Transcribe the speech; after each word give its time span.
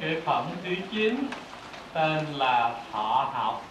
cái 0.00 0.20
phẩm 0.24 0.46
thứ 0.64 0.74
chín 0.92 1.26
tên 1.92 2.26
là 2.26 2.74
thọ 2.92 3.30
học, 3.32 3.64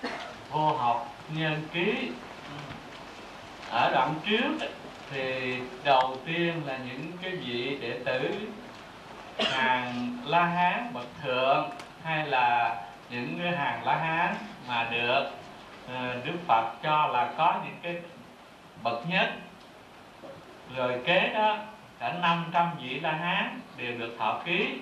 vô 0.51 0.73
học 0.77 1.15
nhân 1.33 1.61
ký. 1.73 2.11
Ở 3.69 3.91
đoạn 3.93 4.13
trước 4.25 4.67
thì 5.11 5.55
đầu 5.83 6.17
tiên 6.25 6.61
là 6.65 6.77
những 6.77 7.11
cái 7.21 7.31
vị 7.31 7.77
đệ 7.81 7.99
tử 8.05 8.29
hàng 9.39 10.17
la 10.25 10.45
hán 10.45 10.93
bậc 10.93 11.07
thượng, 11.23 11.69
hay 12.03 12.27
là 12.27 12.77
những 13.09 13.39
cái 13.43 13.57
hàng 13.57 13.85
la 13.85 13.97
hán 13.97 14.35
mà 14.67 14.87
được 14.91 15.29
ờ, 15.87 16.15
đức 16.25 16.37
phật 16.47 16.73
cho 16.83 17.07
là 17.07 17.33
có 17.37 17.61
những 17.65 17.75
cái 17.81 17.95
bậc 18.83 19.09
nhất. 19.09 19.33
Rồi 20.75 20.93
kế 21.05 21.31
đó 21.33 21.57
cả 21.99 22.13
500 22.21 22.69
vị 22.81 22.99
la 22.99 23.11
hán 23.11 23.59
đều 23.77 23.97
được 23.97 24.15
thọ 24.19 24.41
ký 24.45 24.79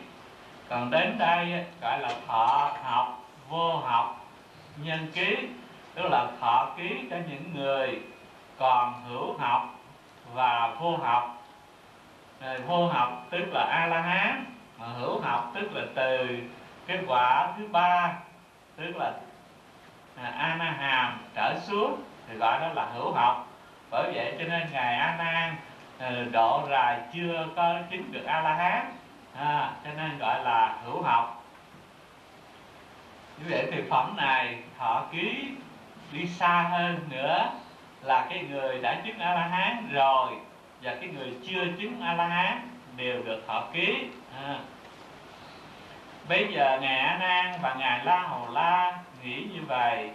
còn 0.70 0.92
đến 0.92 1.18
đây 1.18 1.66
gọi 1.82 2.00
là 2.00 2.10
thọ 2.28 2.72
học, 2.84 3.24
vô 3.50 3.78
học, 3.78 4.26
nhân 4.78 5.08
ký, 5.14 5.38
tức 5.96 6.04
là 6.10 6.28
thọ 6.40 6.70
ký 6.78 7.08
cho 7.10 7.16
những 7.30 7.54
người 7.54 8.00
còn 8.58 8.94
hữu 9.08 9.38
học 9.38 9.76
và 10.34 10.76
vô 10.80 10.98
học. 10.98 11.44
Rồi 12.42 12.58
vô 12.60 12.88
học 12.88 13.26
tức 13.30 13.46
là 13.52 13.64
a 13.64 13.88
la 13.88 14.02
hán 14.02 14.46
mà 14.78 14.86
hữu 14.86 15.20
học 15.22 15.52
tức 15.54 15.74
là 15.74 15.82
từ 15.96 16.28
cái 16.88 17.00
quả 17.08 17.54
thứ 17.58 17.68
ba, 17.72 18.14
tức 18.76 18.98
là 18.98 19.14
à, 20.16 20.34
ana 20.38 20.54
a 20.54 20.56
na 20.56 20.72
hàm 20.72 21.18
trở 21.36 21.60
xuống, 21.60 22.02
thì 22.28 22.36
gọi 22.38 22.60
đó 22.60 22.68
là 22.74 22.86
hữu 22.94 23.12
học. 23.12 23.48
Bởi 23.90 24.12
vậy 24.14 24.36
cho 24.40 24.46
nên 24.46 24.68
ngài 24.72 24.96
a 24.96 25.16
nan 25.18 25.56
ừ, 26.00 26.30
độ 26.32 26.68
rài 26.70 27.00
chưa 27.14 27.48
có 27.56 27.80
chứng 27.92 28.12
được 28.12 28.26
a 28.26 28.42
la 28.42 28.54
hán 28.54 28.97
à, 29.40 29.74
cho 29.84 29.90
nên 29.98 30.18
gọi 30.18 30.44
là 30.44 30.78
hữu 30.86 31.02
học. 31.02 31.44
Như 33.38 33.46
vậy 33.50 33.68
thì 33.72 33.82
phẩm 33.90 34.16
này 34.16 34.60
thọ 34.78 35.06
ký 35.12 35.50
đi 36.12 36.28
xa 36.28 36.62
hơn 36.72 37.00
nữa 37.10 37.50
là 38.02 38.28
cái 38.30 38.44
người 38.50 38.80
đã 38.82 39.02
chứng 39.06 39.20
a 39.20 39.34
la 39.34 39.48
hán 39.48 39.90
rồi 39.94 40.32
và 40.82 40.96
cái 40.96 41.10
người 41.10 41.34
chưa 41.48 41.66
chứng 41.80 42.02
a 42.02 42.14
la 42.14 42.28
hán 42.28 42.70
đều 42.96 43.24
được 43.24 43.44
thọ 43.48 43.64
ký. 43.74 44.06
À. 44.46 44.60
bây 46.30 46.54
giờ 46.54 46.80
ngài 46.82 47.00
a 47.00 47.18
nan 47.18 47.60
và 47.62 47.76
ngài 47.80 48.06
la 48.06 48.20
hầu 48.20 48.52
la 48.52 49.00
nghĩ 49.24 49.44
như 49.54 49.62
vậy. 49.68 50.10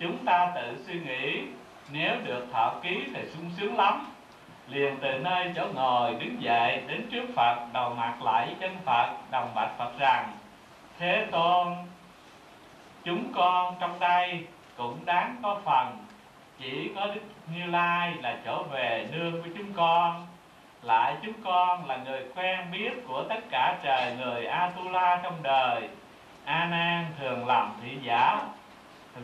Chúng 0.00 0.24
ta 0.24 0.52
tự 0.54 0.84
suy 0.86 1.00
nghĩ 1.00 1.42
nếu 1.90 2.14
được 2.24 2.46
thọ 2.52 2.74
ký 2.82 3.04
thì 3.14 3.20
sung 3.32 3.50
sướng 3.56 3.76
lắm 3.76 4.06
liền 4.70 4.96
từ 5.00 5.18
nơi 5.18 5.52
chỗ 5.56 5.66
ngồi 5.74 6.14
đứng 6.14 6.42
dậy, 6.42 6.82
đến 6.86 7.08
trước 7.12 7.26
phật, 7.36 7.56
đầu 7.72 7.94
mặt 7.94 8.22
lại 8.22 8.54
chân 8.60 8.76
phật, 8.84 9.10
đồng 9.30 9.50
bạch 9.54 9.70
phật 9.78 9.98
rằng, 9.98 10.32
thế 10.98 11.26
tôn, 11.30 11.74
chúng 13.04 13.32
con 13.34 13.74
trong 13.80 14.00
đây 14.00 14.46
cũng 14.76 14.98
đáng 15.04 15.36
có 15.42 15.60
phần. 15.64 15.96
Chỉ 16.60 16.90
có 16.96 17.06
đức 17.06 17.20
như 17.54 17.66
lai 17.66 18.14
là 18.22 18.36
trở 18.44 18.62
về 18.62 19.06
nương 19.12 19.42
với 19.42 19.50
chúng 19.58 19.72
con. 19.72 20.26
Lại 20.82 21.16
chúng 21.22 21.42
con 21.44 21.86
là 21.86 21.96
người 21.96 22.24
quen 22.36 22.58
biết 22.72 22.92
của 23.08 23.24
tất 23.28 23.40
cả 23.50 23.76
trời 23.82 24.16
người 24.16 24.46
atula 24.46 25.20
trong 25.22 25.42
đời. 25.42 25.88
A 26.44 26.64
nan 26.70 27.06
thường 27.18 27.46
làm 27.46 27.72
thị 27.82 27.98
giả. 28.02 28.40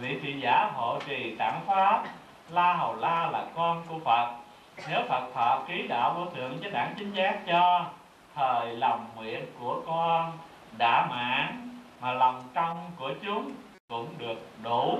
Vị 0.00 0.18
thị 0.22 0.40
giả 0.40 0.70
hộ 0.74 0.98
trì 1.06 1.36
tạng 1.38 1.60
pháp, 1.66 2.04
la 2.50 2.72
hầu 2.72 2.96
la 2.96 3.30
là 3.32 3.44
con 3.54 3.82
của 3.88 3.98
phật 4.04 4.43
nếu 4.88 5.02
phật 5.08 5.30
thọ 5.34 5.62
ký 5.68 5.86
đạo 5.88 6.14
vô 6.14 6.30
thượng 6.30 6.58
chánh 6.62 6.72
đẳng 6.72 6.94
chính 6.98 7.12
giác 7.12 7.38
cho 7.46 7.86
thời 8.34 8.76
lòng 8.76 9.06
nguyện 9.16 9.46
của 9.60 9.82
con 9.86 10.38
đã 10.78 11.06
mãn 11.10 11.78
mà 12.00 12.12
lòng 12.12 12.42
trong 12.54 12.90
của 12.96 13.12
chúng 13.24 13.52
cũng 13.88 14.08
được 14.18 14.46
đủ. 14.62 14.98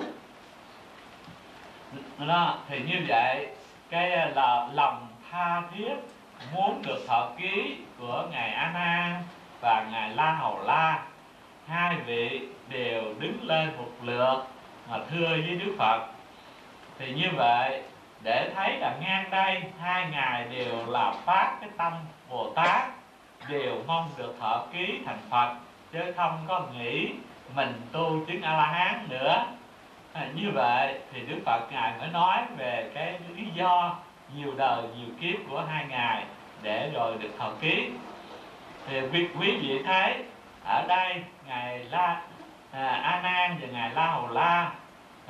Đó, 2.19 2.59
thì 2.69 2.81
như 2.81 3.05
vậy, 3.09 3.47
cái 3.91 4.13
ờ, 4.13 4.31
là 4.35 4.69
lòng 4.73 5.07
tha 5.31 5.63
thiết 5.75 5.95
muốn 6.55 6.83
được 6.87 7.05
thọ 7.09 7.29
ký 7.39 7.77
của 7.99 8.25
ngài 8.31 8.51
a 8.51 8.71
nan 8.75 9.23
và 9.61 9.87
ngài 9.91 10.11
la 10.11 10.33
hầu 10.33 10.63
la, 10.63 11.03
hai 11.67 11.97
vị 12.07 12.41
đều 12.69 13.03
đứng 13.19 13.39
lên 13.43 13.77
một 13.77 13.91
lượt 14.03 14.43
mà 14.91 14.99
thưa 15.11 15.29
với 15.29 15.59
đức 15.65 15.75
phật. 15.79 16.07
Thì 16.99 17.13
như 17.13 17.29
vậy 17.37 17.83
để 18.25 18.51
thấy 18.55 18.77
là 18.79 18.97
ngang 19.01 19.31
đây 19.31 19.63
hai 19.81 20.07
ngài 20.11 20.45
đều 20.45 20.87
là 20.87 21.15
phát 21.25 21.57
cái 21.61 21.71
tâm 21.77 21.93
bồ 22.31 22.53
tát 22.55 22.89
đều 23.49 23.83
mong 23.87 24.11
được 24.17 24.37
thọ 24.41 24.67
ký 24.73 25.01
thành 25.07 25.19
phật. 25.31 25.55
Chứ 25.93 26.13
không 26.17 26.45
có 26.49 26.63
nghĩ 26.75 27.13
mình 27.55 27.81
tu 27.93 28.25
chứng 28.27 28.43
a 28.43 28.57
la 28.57 28.67
hán 28.67 29.07
nữa. 29.09 29.45
À, 30.13 30.27
như 30.35 30.51
vậy 30.55 31.01
thì 31.13 31.21
đức 31.21 31.41
phật 31.47 31.73
ngài 31.73 31.93
mới 31.99 32.09
nói 32.09 32.43
về 32.57 32.91
cái 32.95 33.15
lý 33.37 33.45
do 33.55 33.97
nhiều 34.37 34.55
đời 34.57 34.83
nhiều 34.83 35.09
kiếp 35.21 35.51
của 35.51 35.65
hai 35.71 35.87
ngài 35.89 36.25
để 36.63 36.91
rồi 36.95 37.17
được 37.19 37.31
thọ 37.39 37.51
ký. 37.61 37.91
Thì 38.87 39.01
quý, 39.01 39.29
quý 39.41 39.57
vị 39.63 39.83
thấy 39.87 40.25
ở 40.65 40.85
đây 40.89 41.23
ngài 41.47 41.79
la 41.79 42.23
à, 42.73 42.89
a 42.89 43.21
nan 43.23 43.57
và 43.61 43.69
ngài 43.73 43.91
la 43.91 44.07
hầu 44.07 44.29
la 44.29 44.71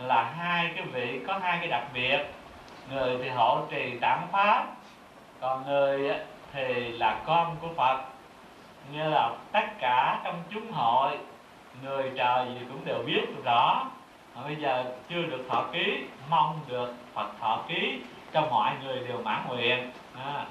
là 0.02 0.22
hai 0.38 0.70
cái 0.76 0.84
vị 0.84 1.20
có 1.26 1.38
hai 1.42 1.58
cái 1.58 1.68
đặc 1.68 1.84
biệt 1.94 2.18
người 2.90 3.18
thì 3.22 3.28
hộ 3.28 3.60
trì 3.70 3.98
tản 3.98 4.20
pháp 4.32 4.66
còn 5.40 5.66
người 5.66 6.14
thì 6.52 6.92
là 6.92 7.20
con 7.26 7.56
của 7.60 7.68
phật. 7.76 8.00
Như 8.92 9.10
là 9.10 9.30
tất 9.52 9.66
cả 9.80 10.20
trong 10.24 10.42
chúng 10.50 10.72
hội, 10.72 11.18
người 11.82 12.10
trời 12.16 12.46
gì 12.46 12.66
cũng 12.68 12.84
đều 12.84 13.02
biết 13.06 13.22
rõ 13.44 13.86
mà 14.34 14.42
bây 14.44 14.56
giờ 14.56 14.84
chưa 15.08 15.22
được 15.22 15.44
thọ 15.48 15.64
ký, 15.72 16.04
mong 16.28 16.60
được 16.68 16.94
phật 17.14 17.28
thọ 17.40 17.60
ký 17.68 18.00
cho 18.32 18.40
mọi 18.40 18.72
người 18.84 18.98
đều 19.08 19.18
mãn 19.22 19.44
nguyện. 19.48 19.90
À. 20.24 20.46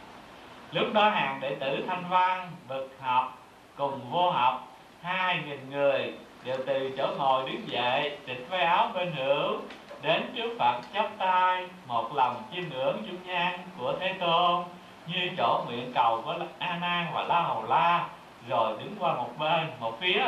lúc 0.72 0.94
đó 0.94 1.10
hàng 1.10 1.40
đệ 1.42 1.56
tử 1.56 1.86
thanh 1.88 2.04
văn, 2.10 2.52
bực 2.68 2.90
học 3.02 3.38
cùng 3.76 4.00
vô 4.12 4.32
học, 4.32 4.68
hai 5.02 5.40
nghìn 5.46 5.70
người 5.70 6.14
đều 6.44 6.58
từ 6.66 6.92
chỗ 6.98 7.08
ngồi 7.18 7.50
đứng 7.50 7.68
dậy 7.68 8.18
trịch 8.28 8.48
vai 8.50 8.62
áo 8.62 8.92
bên 8.94 9.12
hữu 9.12 9.60
đến 10.04 10.24
trước 10.36 10.56
phật 10.60 10.82
chắp 10.94 11.10
tay 11.18 11.66
một 11.88 12.16
lòng 12.16 12.44
chiêm 12.52 12.64
ngưỡng 12.70 13.04
dung 13.08 13.18
nhan 13.26 13.60
của 13.78 13.94
thế 14.00 14.14
tôn 14.20 14.64
như 15.08 15.30
chỗ 15.38 15.64
nguyện 15.66 15.92
cầu 15.96 16.22
của 16.26 16.36
a 16.60 16.78
nan 16.82 17.08
và 17.14 17.24
la 17.24 17.42
hầu 17.42 17.64
la 17.64 18.08
rồi 18.48 18.78
đứng 18.80 18.96
qua 19.00 19.14
một 19.14 19.30
bên 19.40 19.68
một 19.80 20.00
phía. 20.02 20.26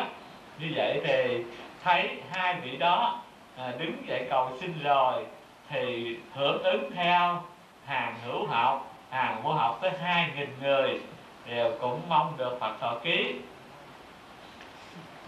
Như 0.60 0.72
vậy 0.76 1.02
thì 1.04 1.44
thấy 1.84 2.22
hai 2.32 2.56
vị 2.62 2.78
đó 2.78 3.20
à, 3.58 3.74
đứng 3.78 4.08
dậy 4.08 4.28
cầu 4.30 4.50
xin 4.62 4.84
rồi 4.84 5.26
thì 5.70 6.16
hưởng 6.34 6.64
ứng 6.64 6.92
theo 6.96 7.42
hàng 7.86 8.16
hữu 8.26 8.48
học 8.48 8.92
hàng 9.10 9.42
vô 9.44 9.54
học 9.54 9.80
tới 9.82 9.92
hai 10.02 10.30
nghìn 10.36 10.50
người 10.62 11.00
đều 11.46 11.72
cũng 11.82 12.02
mong 12.10 12.34
được 12.38 12.58
phật 12.60 12.80
thọ 12.82 12.96
ký. 13.04 13.36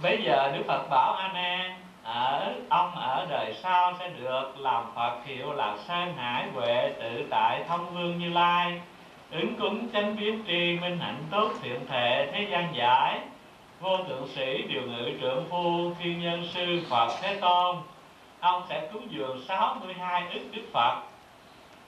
Bây 0.02 0.22
giờ 0.24 0.52
đức 0.56 0.64
phật 0.68 0.90
bảo 0.90 1.14
a 1.14 1.32
nan 1.34 1.87
ở, 2.08 2.54
ông 2.70 2.92
ở 2.96 3.26
đời 3.30 3.54
sau 3.64 3.94
sẽ 4.00 4.10
được 4.10 4.60
làm 4.60 4.84
phật 4.96 5.18
hiệu 5.26 5.52
là 5.54 5.78
sơn 5.88 6.14
hải 6.18 6.50
huệ 6.54 6.94
tự 7.00 7.28
tại 7.30 7.64
thông 7.68 7.96
vương 7.96 8.20
như 8.20 8.30
lai. 8.30 8.82
Ứng 9.32 9.56
cúng 9.60 9.88
chánh 9.94 10.16
biến 10.16 10.44
tri 10.48 10.80
minh 10.82 11.00
hạnh 11.00 11.24
tốt 11.32 11.52
thiện 11.62 11.86
thể 11.88 12.30
thế 12.32 12.48
gian 12.52 12.76
giải. 12.76 13.20
Vô 13.80 13.98
thượng 13.98 14.28
sĩ, 14.28 14.62
điều 14.68 14.82
ngự 14.82 15.12
trưởng 15.22 15.46
phu 15.50 15.94
thiên 16.00 16.22
nhân 16.22 16.48
sư 16.54 16.82
phật 16.90 17.10
thế 17.22 17.38
tôn, 17.42 17.76
ông 18.40 18.64
sẽ 18.70 18.90
cúng 18.94 19.08
dường 19.10 19.46
62 19.48 20.24
ức 20.34 20.42
đức 20.52 20.64
phật. 20.74 21.02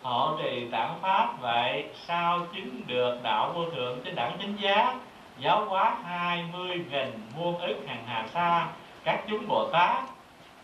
Hộ 0.01 0.37
trì 0.43 0.69
tạng 0.71 0.95
pháp 1.01 1.41
vậy, 1.41 1.85
sao 1.95 2.39
chứng 2.55 2.81
được 2.87 3.19
đạo 3.23 3.51
vô 3.55 3.65
thượng 3.69 3.99
trên 4.05 4.15
đẳng 4.15 4.37
chính 4.41 4.55
giác 4.55 4.95
giáo 5.39 5.65
hóa 5.65 5.95
hai 6.05 6.45
mươi 6.53 6.85
nghìn 6.91 7.21
muôn 7.37 7.57
ức 7.57 7.75
hàng 7.87 8.03
hà 8.07 8.27
sa, 8.33 8.67
các 9.03 9.23
chúng 9.27 9.47
bồ 9.47 9.69
tát 9.73 10.18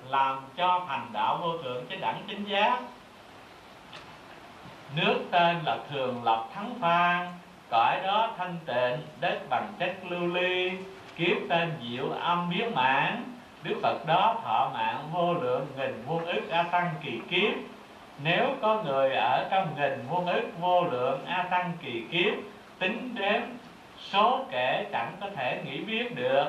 làm 0.10 0.40
cho 0.58 0.86
thành 0.88 1.08
đạo 1.14 1.40
vô 1.42 1.58
thượng 1.58 1.86
chánh 1.90 2.02
đẳng 2.02 2.22
chánh 2.28 2.48
giác 2.48 2.80
nước 4.96 5.24
tên 5.32 5.58
là 5.64 5.78
thường 5.90 6.24
lập 6.24 6.46
thắng 6.54 6.74
phan, 6.82 7.28
cõi 7.70 8.00
đó 8.04 8.30
thanh 8.38 8.58
tịnh 8.66 9.08
đất 9.20 9.40
bằng 9.50 9.74
chất 9.80 9.96
lưu 10.10 10.28
ly, 10.28 10.72
kiếp 11.16 11.38
tên 11.50 11.74
diệu 11.84 12.10
âm 12.10 12.50
biến 12.50 12.76
mãn. 12.76 13.24
Đức 13.64 13.80
phật 13.84 14.06
đó 14.08 14.36
thọ 14.44 14.72
mạng 14.74 15.10
vô 15.14 15.34
lượng 15.34 15.68
nghìn 15.78 16.04
muôn 16.08 16.26
ức 16.26 16.50
a 16.50 16.64
tăng 16.64 16.94
kỳ 17.04 17.20
kiếp. 17.30 17.54
Nếu 18.24 18.50
có 18.62 18.84
người 18.84 19.16
ở 19.16 19.48
trong 19.52 19.68
nghìn 19.78 20.06
muôn 20.10 20.26
ức 20.26 20.44
vô 20.60 20.84
lượng 20.84 21.26
a 21.26 21.44
tăng 21.44 21.72
kỳ 21.82 22.04
kiếp, 22.12 22.34
tính 22.80 23.16
đếm, 23.16 23.42
số 24.00 24.46
kể 24.52 24.86
chẳng 24.92 25.12
có 25.22 25.28
thể 25.36 25.62
nghĩ 25.66 25.78
biết 25.78 26.16
được. 26.16 26.46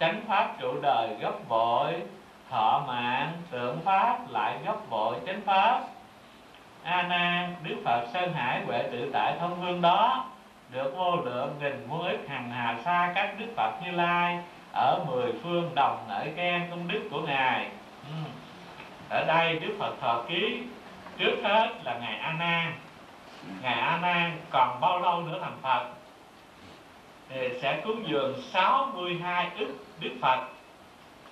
Chánh 0.00 0.20
pháp 0.28 0.54
trụ 0.60 0.80
đời 0.82 1.08
gấp 1.20 1.48
bội 1.48 2.02
thọ 2.50 2.84
mạng, 2.86 3.32
tượng 3.50 3.80
pháp, 3.84 4.18
lại 4.30 4.58
gấp 4.64 4.76
bội 4.90 5.16
chánh 5.26 5.40
pháp. 5.40 5.80
A 6.82 7.02
nan 7.02 7.54
đức 7.62 7.76
phật 7.84 8.06
sơn 8.12 8.32
hải 8.32 8.64
huệ 8.64 8.82
tự 8.92 9.10
tại 9.12 9.36
thông 9.40 9.60
vương 9.60 9.82
đó, 9.82 10.24
được 10.70 10.94
vô 10.96 11.16
lượng 11.16 11.56
nghìn 11.60 11.86
muôn 11.88 12.06
ức 12.06 12.18
hằng 12.28 12.50
hà 12.50 12.76
xa 12.84 13.12
các 13.14 13.34
đức 13.38 13.46
phật 13.56 13.72
như 13.84 13.90
lai 13.90 14.38
ở 14.72 15.04
mười 15.06 15.32
phương 15.42 15.74
đồng 15.74 16.04
nở 16.08 16.26
khen 16.36 16.66
công 16.70 16.88
đức 16.88 17.08
của 17.10 17.20
ngài. 17.20 17.68
Ừ. 18.08 18.30
Ở 19.08 19.24
đây 19.26 19.58
đức 19.58 19.76
phật 19.78 19.94
thọ 20.00 20.22
ký, 20.28 20.62
trước 21.18 21.36
hết 21.44 21.68
là 21.84 21.98
ngài 21.98 22.18
a 22.18 22.32
nan 22.32 22.72
ngài 23.62 23.80
a 23.80 23.98
nan 24.02 24.38
còn 24.50 24.80
bao 24.80 25.00
lâu 25.00 25.22
nữa 25.22 25.38
thành 25.42 25.58
phật? 25.62 25.86
Thì 27.28 27.48
sẽ 27.62 27.80
cúng 27.84 28.04
dường 28.08 28.42
62 28.52 29.50
ức 29.58 29.74
đức 30.00 30.10
phật 30.20 30.48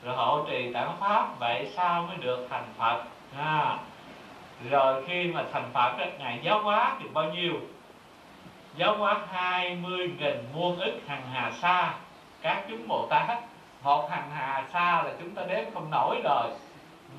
rồi 0.04 0.16
hộ 0.16 0.44
trì 0.50 0.72
tạng 0.72 0.96
pháp 1.00 1.38
vậy 1.38 1.72
sao 1.76 2.02
mới 2.02 2.16
được 2.16 2.46
thành 2.50 2.64
phật? 2.78 3.02
À, 3.38 3.78
rồi 4.70 5.04
khi 5.06 5.32
mà 5.32 5.44
thành 5.52 5.70
phật 5.72 5.98
đó, 5.98 6.04
ngài 6.18 6.40
giáo 6.42 6.62
hóa 6.62 6.96
thì 7.00 7.08
bao 7.12 7.24
nhiêu? 7.24 7.52
Giáo 8.76 8.96
hóa 8.96 9.16
hai 9.32 9.76
mươi 9.76 10.10
nghìn 10.18 10.44
muôn 10.54 10.78
ức 10.78 11.00
hằng 11.06 11.22
hà 11.32 11.50
sa. 11.50 11.94
Các 12.42 12.64
chúng 12.68 12.88
bồ 12.88 13.06
tát 13.10 13.38
một 13.82 14.10
hằng 14.10 14.30
hà 14.34 14.64
sa 14.72 15.02
là 15.02 15.12
chúng 15.20 15.34
ta 15.34 15.42
đếm 15.48 15.64
không 15.74 15.90
nổi 15.90 16.20
rồi. 16.24 16.50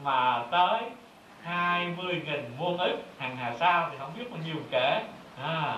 Mà 0.03 0.43
tới 0.51 0.81
hai 1.43 1.87
mươi 1.97 2.21
nghìn 2.25 2.55
muôn 2.57 2.77
ức 2.77 2.97
hằng 3.19 3.37
hà 3.37 3.53
sa 3.59 3.87
thì 3.91 3.97
không 3.99 4.11
biết 4.17 4.31
bao 4.31 4.39
nhiêu 4.45 4.55
kể. 4.71 5.03
À, 5.43 5.77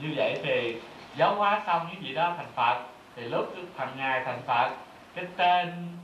như 0.00 0.08
vậy 0.16 0.40
thì 0.44 0.76
giáo 1.16 1.34
hóa 1.34 1.62
xong 1.66 1.88
những 1.90 2.02
gì 2.02 2.14
đó 2.14 2.32
thành 2.36 2.50
phật 2.54 2.80
thì 3.16 3.22
lúc 3.22 3.54
thành 3.78 3.88
ngài 3.96 4.24
thành 4.24 4.40
phật 4.46 4.70
cái 5.14 5.24
tên 5.36 5.98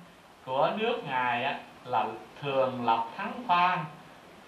của 0.48 0.70
nước 0.76 1.00
ngài 1.04 1.44
á, 1.44 1.58
là 1.84 2.06
thường 2.42 2.84
lọc 2.84 3.12
thắng 3.16 3.32
phan 3.48 3.78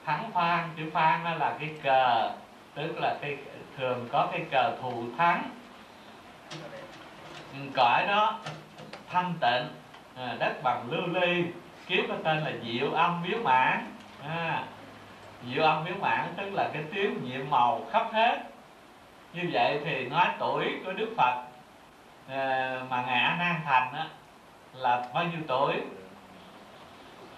thắng 0.04 0.30
phan 0.32 0.68
chữ 0.76 0.90
phan 0.92 1.24
đó 1.24 1.34
là 1.34 1.56
cái 1.60 1.70
cờ 1.82 2.30
tức 2.74 2.98
là 3.00 3.16
cái 3.20 3.36
thường 3.76 4.08
có 4.12 4.28
cái 4.32 4.44
cờ 4.50 4.76
thù 4.82 5.04
thắng. 5.18 5.50
Ừ, 7.52 7.58
cõi 7.74 8.06
đó 8.06 8.38
thanh 9.08 9.34
tịnh 9.40 9.68
à, 10.16 10.36
đất 10.38 10.62
bằng 10.62 10.86
lưu 10.90 11.06
ly 11.06 11.44
kiếp 11.86 12.04
có 12.08 12.14
tên 12.24 12.38
là 12.38 12.52
diệu 12.64 12.92
âm 12.92 13.22
miếu 13.22 13.38
mãn. 13.42 13.92
À, 14.28 14.64
diệu 15.46 15.64
âm 15.64 15.84
miếu 15.84 15.94
mãn 16.00 16.32
tức 16.36 16.50
là 16.52 16.70
cái 16.72 16.82
tiếng 16.94 17.24
nhiệm 17.24 17.50
màu 17.50 17.86
khắp 17.92 18.06
hết. 18.12 18.38
Như 19.32 19.42
vậy 19.52 19.80
thì 19.84 20.08
nói 20.08 20.26
tuổi 20.38 20.74
của 20.84 20.92
đức 20.92 21.14
phật 21.16 21.44
à, 22.28 22.76
mà 22.90 23.02
ngài 23.06 23.20
a 23.20 23.36
nan 23.38 23.60
thành 23.64 23.92
á, 23.92 24.06
là 24.74 25.04
bao 25.14 25.24
nhiêu 25.24 25.40
tuổi? 25.48 25.74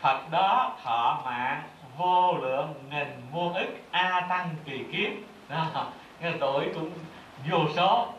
Phật 0.01 0.31
đó, 0.31 0.77
thọ 0.83 1.21
mạng 1.25 1.63
vô 1.97 2.33
lượng 2.33 2.75
nghìn 2.91 3.23
muôn 3.33 3.55
ức 3.55 3.69
a 3.91 4.27
tăng 4.29 4.55
kỳ 4.65 4.85
kiếp. 4.93 5.11
Đó 5.49 5.67
cái 6.21 6.35
tuổi 6.41 6.69
cũng 6.75 6.91
vô 7.51 7.59
số. 7.77 8.15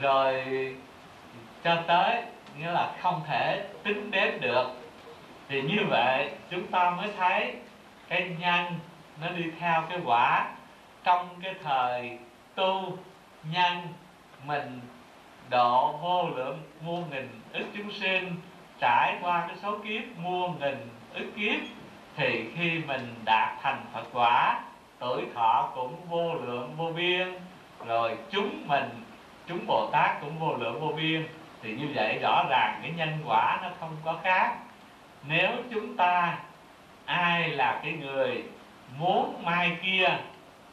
Rồi 0.00 0.44
cho 1.64 1.82
tới, 1.86 2.22
nghĩa 2.58 2.70
là 2.72 2.92
không 3.00 3.22
thể 3.26 3.66
tính 3.82 4.10
đếm 4.10 4.40
được. 4.40 4.66
Thì 5.48 5.62
như 5.62 5.78
vậy, 5.88 6.30
chúng 6.50 6.66
ta 6.66 6.90
mới 6.90 7.08
thấy 7.18 7.54
cái 8.08 8.36
nhân 8.38 8.78
nó 9.20 9.28
đi 9.28 9.44
theo 9.60 9.82
cái 9.90 9.98
quả. 10.04 10.50
Trong 11.04 11.28
cái 11.42 11.54
thời 11.64 12.18
tu 12.54 12.98
nhân 13.52 13.88
mình 14.44 14.80
độ 15.50 15.92
vô 15.92 16.28
lượng 16.36 16.58
muôn 16.80 17.04
nghìn 17.10 17.40
ức 17.52 17.66
chúng 17.76 17.92
sinh, 17.92 18.36
trải 18.80 19.16
qua 19.22 19.44
cái 19.48 19.56
số 19.62 19.78
kiếp 19.78 20.02
muôn 20.16 20.60
nghìn 20.60 20.88
ức 21.14 21.26
kiếp, 21.36 21.60
thì 22.16 22.50
khi 22.56 22.82
mình 22.86 23.14
đạt 23.24 23.58
thành 23.62 23.84
Phật 23.92 24.04
quả, 24.12 24.60
tuổi 24.98 25.22
thọ 25.34 25.70
cũng 25.74 25.96
vô 26.08 26.34
lượng, 26.34 26.74
vô 26.76 26.92
biên. 26.96 27.38
Rồi 27.86 28.16
chúng 28.30 28.68
mình, 28.68 28.90
chúng 29.46 29.66
Bồ 29.66 29.88
Tát 29.92 30.20
cũng 30.20 30.38
vô 30.38 30.54
lượng, 30.54 30.80
vô 30.80 30.92
biên. 30.96 31.26
Thì 31.62 31.76
như 31.76 31.88
vậy 31.94 32.18
rõ 32.22 32.44
ràng 32.50 32.78
cái 32.82 32.92
nhân 32.96 33.18
quả 33.26 33.58
nó 33.62 33.68
không 33.80 33.96
có 34.04 34.16
khác. 34.22 34.56
Nếu 35.28 35.50
chúng 35.74 35.96
ta, 35.96 36.38
ai 37.04 37.48
là 37.48 37.80
cái 37.82 37.92
người 37.92 38.42
muốn 38.98 39.44
mai 39.44 39.76
kia, 39.82 40.18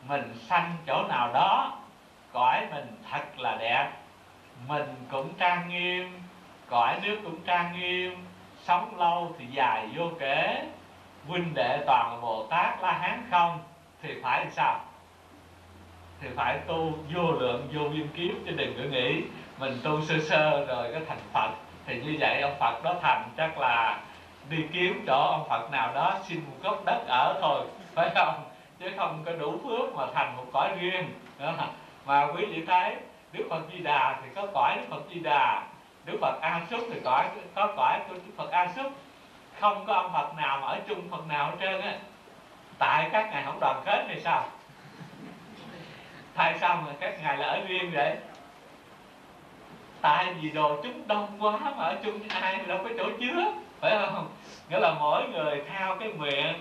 mình 0.07 0.33
sanh 0.37 0.75
chỗ 0.87 1.03
nào 1.09 1.33
đó, 1.33 1.77
cõi 2.33 2.67
mình 2.71 2.97
thật 3.11 3.39
là 3.39 3.57
đẹp 3.59 3.91
mình 4.67 4.95
cũng 5.11 5.33
trang 5.37 5.69
nghiêm, 5.69 6.19
cõi 6.69 6.99
nước 7.03 7.17
cũng 7.23 7.41
trang 7.45 7.79
nghiêm, 7.79 8.25
sống 8.63 8.99
lâu 8.99 9.35
thì 9.39 9.45
dài 9.51 9.87
vô 9.95 10.09
kể. 10.19 10.67
Huynh 11.27 11.53
đệ 11.53 11.83
toàn 11.85 12.21
bồ 12.21 12.47
tát 12.49 12.81
la 12.81 12.91
hán 12.91 13.23
không? 13.31 13.59
Thì 14.01 14.09
phải 14.23 14.39
làm 14.39 14.51
sao? 14.51 14.79
Thì 16.21 16.27
phải 16.35 16.59
tu 16.67 16.93
vô 17.15 17.31
lượng, 17.31 17.67
vô 17.73 17.89
biên 17.89 18.07
kiếp 18.07 18.35
chứ 18.45 18.51
đừng 18.51 18.73
có 18.77 18.83
nghĩ 18.83 19.21
mình 19.59 19.79
tu 19.83 20.01
sơ 20.01 20.19
sơ 20.19 20.65
rồi 20.65 20.93
có 20.93 20.99
thành 21.07 21.19
phật. 21.33 21.49
Thì 21.85 22.01
như 22.01 22.15
vậy 22.19 22.41
ông 22.41 22.55
phật 22.59 22.83
đó 22.83 22.95
thành 23.01 23.29
chắc 23.37 23.57
là 23.57 23.99
đi 24.49 24.57
kiếm 24.73 25.03
chỗ 25.07 25.27
ông 25.31 25.45
phật 25.49 25.71
nào 25.71 25.93
đó 25.93 26.17
xin 26.23 26.39
một 26.39 26.55
gốc 26.63 26.85
đất 26.85 27.07
ở 27.07 27.39
thôi, 27.41 27.65
phải 27.95 28.09
không? 28.15 28.43
Chứ 28.79 28.91
không 28.97 29.23
có 29.25 29.31
đủ 29.31 29.59
phước 29.63 29.95
mà 29.95 30.05
thành 30.13 30.37
một 30.37 30.45
cõi 30.53 30.69
riêng. 30.79 31.13
Đó. 31.39 31.53
mà 32.05 32.27
quý 32.35 32.45
vị 32.45 32.63
thấy 32.67 32.95
đức 33.37 33.47
phật 33.49 33.61
di 33.73 33.79
đà 33.79 34.19
thì 34.21 34.29
có 34.35 34.47
cõi 34.53 34.75
đức 34.77 34.85
phật 34.89 35.01
di 35.13 35.19
đà, 35.19 35.63
đức 36.05 36.17
phật 36.21 36.39
a 36.41 36.61
súc 36.69 36.79
thì 36.93 36.99
cõi, 37.03 37.25
có 37.55 37.73
cõi 37.77 37.99
của 38.07 38.13
đức 38.13 38.33
phật 38.37 38.51
a 38.51 38.67
súc 38.75 38.91
không 39.59 39.85
có 39.85 39.93
ông 39.93 40.13
phật 40.13 40.35
nào 40.37 40.59
mà 40.61 40.67
ở 40.67 40.79
chung 40.87 41.09
phật 41.11 41.27
nào 41.27 41.45
hết 41.49 41.55
trơn 41.61 41.81
á. 41.81 41.97
Tại 42.77 43.09
các 43.11 43.29
ngài 43.31 43.43
không 43.43 43.59
đoàn 43.59 43.81
kết 43.85 44.05
hay 44.07 44.19
sao? 44.21 44.43
Tại 46.33 46.55
sao 46.61 46.83
mà 46.85 46.93
các 46.99 47.23
ngài 47.23 47.37
là 47.37 47.47
ở 47.47 47.61
riêng 47.67 47.91
vậy? 47.93 48.15
Tại 50.01 50.33
vì 50.41 50.49
đồ 50.49 50.81
chúng 50.83 51.07
đông 51.07 51.37
quá 51.39 51.59
mà 51.59 51.83
ở 51.83 51.95
chung 52.03 52.19
với 52.19 52.29
ai 52.41 52.59
đâu 52.67 52.79
có 52.83 52.89
chỗ 52.97 53.09
chứa, 53.19 53.53
phải 53.79 53.97
không? 54.05 54.27
Nghĩa 54.69 54.79
là 54.79 54.93
mỗi 54.99 55.27
người 55.27 55.63
theo 55.69 55.95
cái 55.99 56.09
nguyện 56.09 56.53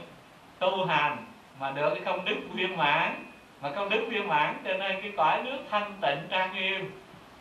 tu 0.59 0.85
hành 0.85 1.17
mà 1.61 1.71
được 1.71 1.91
cái 1.95 2.05
công 2.05 2.25
đức 2.25 2.37
viên 2.53 2.77
mãn 2.77 3.24
mà 3.65 3.71
công 3.71 3.89
đức 3.89 4.07
viên 4.09 4.29
mãn, 4.29 4.55
cho 4.65 4.73
nên 4.75 5.01
cái 5.03 5.13
cõi 5.17 5.43
nước 5.43 5.59
thanh 5.71 5.93
tịnh 6.01 6.19
trang 6.31 6.55
nghiêm, 6.55 6.91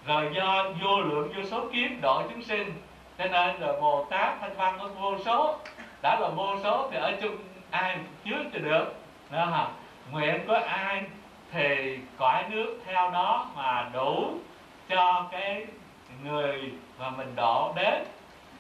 rồi 0.06 0.32
do 0.36 0.66
vô 0.82 1.02
lượng, 1.02 1.34
vô 1.36 1.44
số 1.44 1.66
kiếp 1.74 1.90
độ 2.02 2.24
chúng 2.30 2.42
sinh. 2.42 2.74
Cho 3.18 3.26
nên 3.26 3.56
là 3.56 3.74
bồ 3.82 4.06
tát 4.10 4.40
thanh 4.42 4.56
văn 4.56 4.78
có 4.82 4.88
vô 4.88 5.18
số, 5.26 5.56
đã 6.02 6.20
là 6.20 6.30
vô 6.30 6.56
số 6.64 6.90
thì 6.92 6.98
ở 6.98 7.14
chung 7.22 7.38
ai 7.70 7.98
trước 8.26 8.44
thì 8.54 8.60
được. 8.60 8.96
Đó 9.32 9.46
hả? 9.46 9.68
Nguyện 10.12 10.40
có 10.48 10.60
ai 10.68 11.04
thì 11.52 12.00
cõi 12.18 12.44
nước 12.50 12.80
theo 12.86 13.12
đó 13.12 13.48
mà 13.56 13.90
đủ 13.94 14.34
cho 14.90 15.26
cái 15.32 15.66
người 16.24 16.72
mà 17.00 17.10
mình 17.10 17.36
độ 17.36 17.74
đến. 17.76 18.04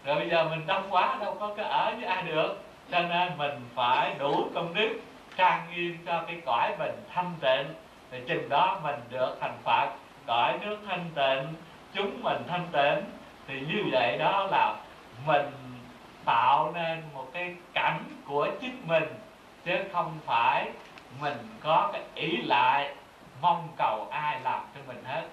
Rồi 0.05 0.15
bây 0.15 0.29
giờ 0.29 0.43
mình 0.43 0.67
đông 0.67 0.83
quá, 0.89 1.17
đâu 1.19 1.37
có 1.39 1.53
cái 1.57 1.65
ở 1.65 1.93
với 1.95 2.05
ai 2.05 2.23
được. 2.23 2.63
Cho 2.91 2.99
nên 2.99 3.37
mình 3.37 3.61
phải 3.75 4.15
đủ 4.19 4.47
công 4.55 4.73
đức 4.73 4.99
trang 5.37 5.67
nghiêm 5.71 5.97
cho 6.05 6.23
cái 6.27 6.41
cõi 6.45 6.75
mình 6.79 7.03
thanh 7.13 7.31
tịnh, 7.41 7.73
thì 8.11 8.21
chừng 8.27 8.49
đó 8.49 8.79
mình 8.83 8.99
được 9.09 9.37
thành 9.41 9.57
phật. 9.63 9.89
Cõi 10.27 10.59
nước 10.61 10.77
thanh 10.87 11.09
tịnh, 11.15 11.53
chúng 11.93 12.23
mình 12.23 12.43
thanh 12.47 12.67
tịnh, 12.71 13.05
thì 13.47 13.59
như 13.59 13.83
vậy 13.91 14.17
đó 14.17 14.47
là 14.51 14.75
mình 15.25 15.51
tạo 16.25 16.71
nên 16.75 17.03
một 17.13 17.27
cái 17.33 17.55
cảnh 17.73 18.03
của 18.27 18.47
chính 18.61 18.87
mình, 18.87 19.15
chứ 19.65 19.77
không 19.93 20.19
phải 20.25 20.69
mình 21.21 21.37
có 21.63 21.89
cái 21.93 22.01
ý 22.15 22.37
lại, 22.37 22.95
mong 23.41 23.67
cầu 23.77 24.07
ai 24.11 24.39
làm 24.39 24.61
cho 24.75 24.81
mình 24.87 25.03
hết. 25.05 25.27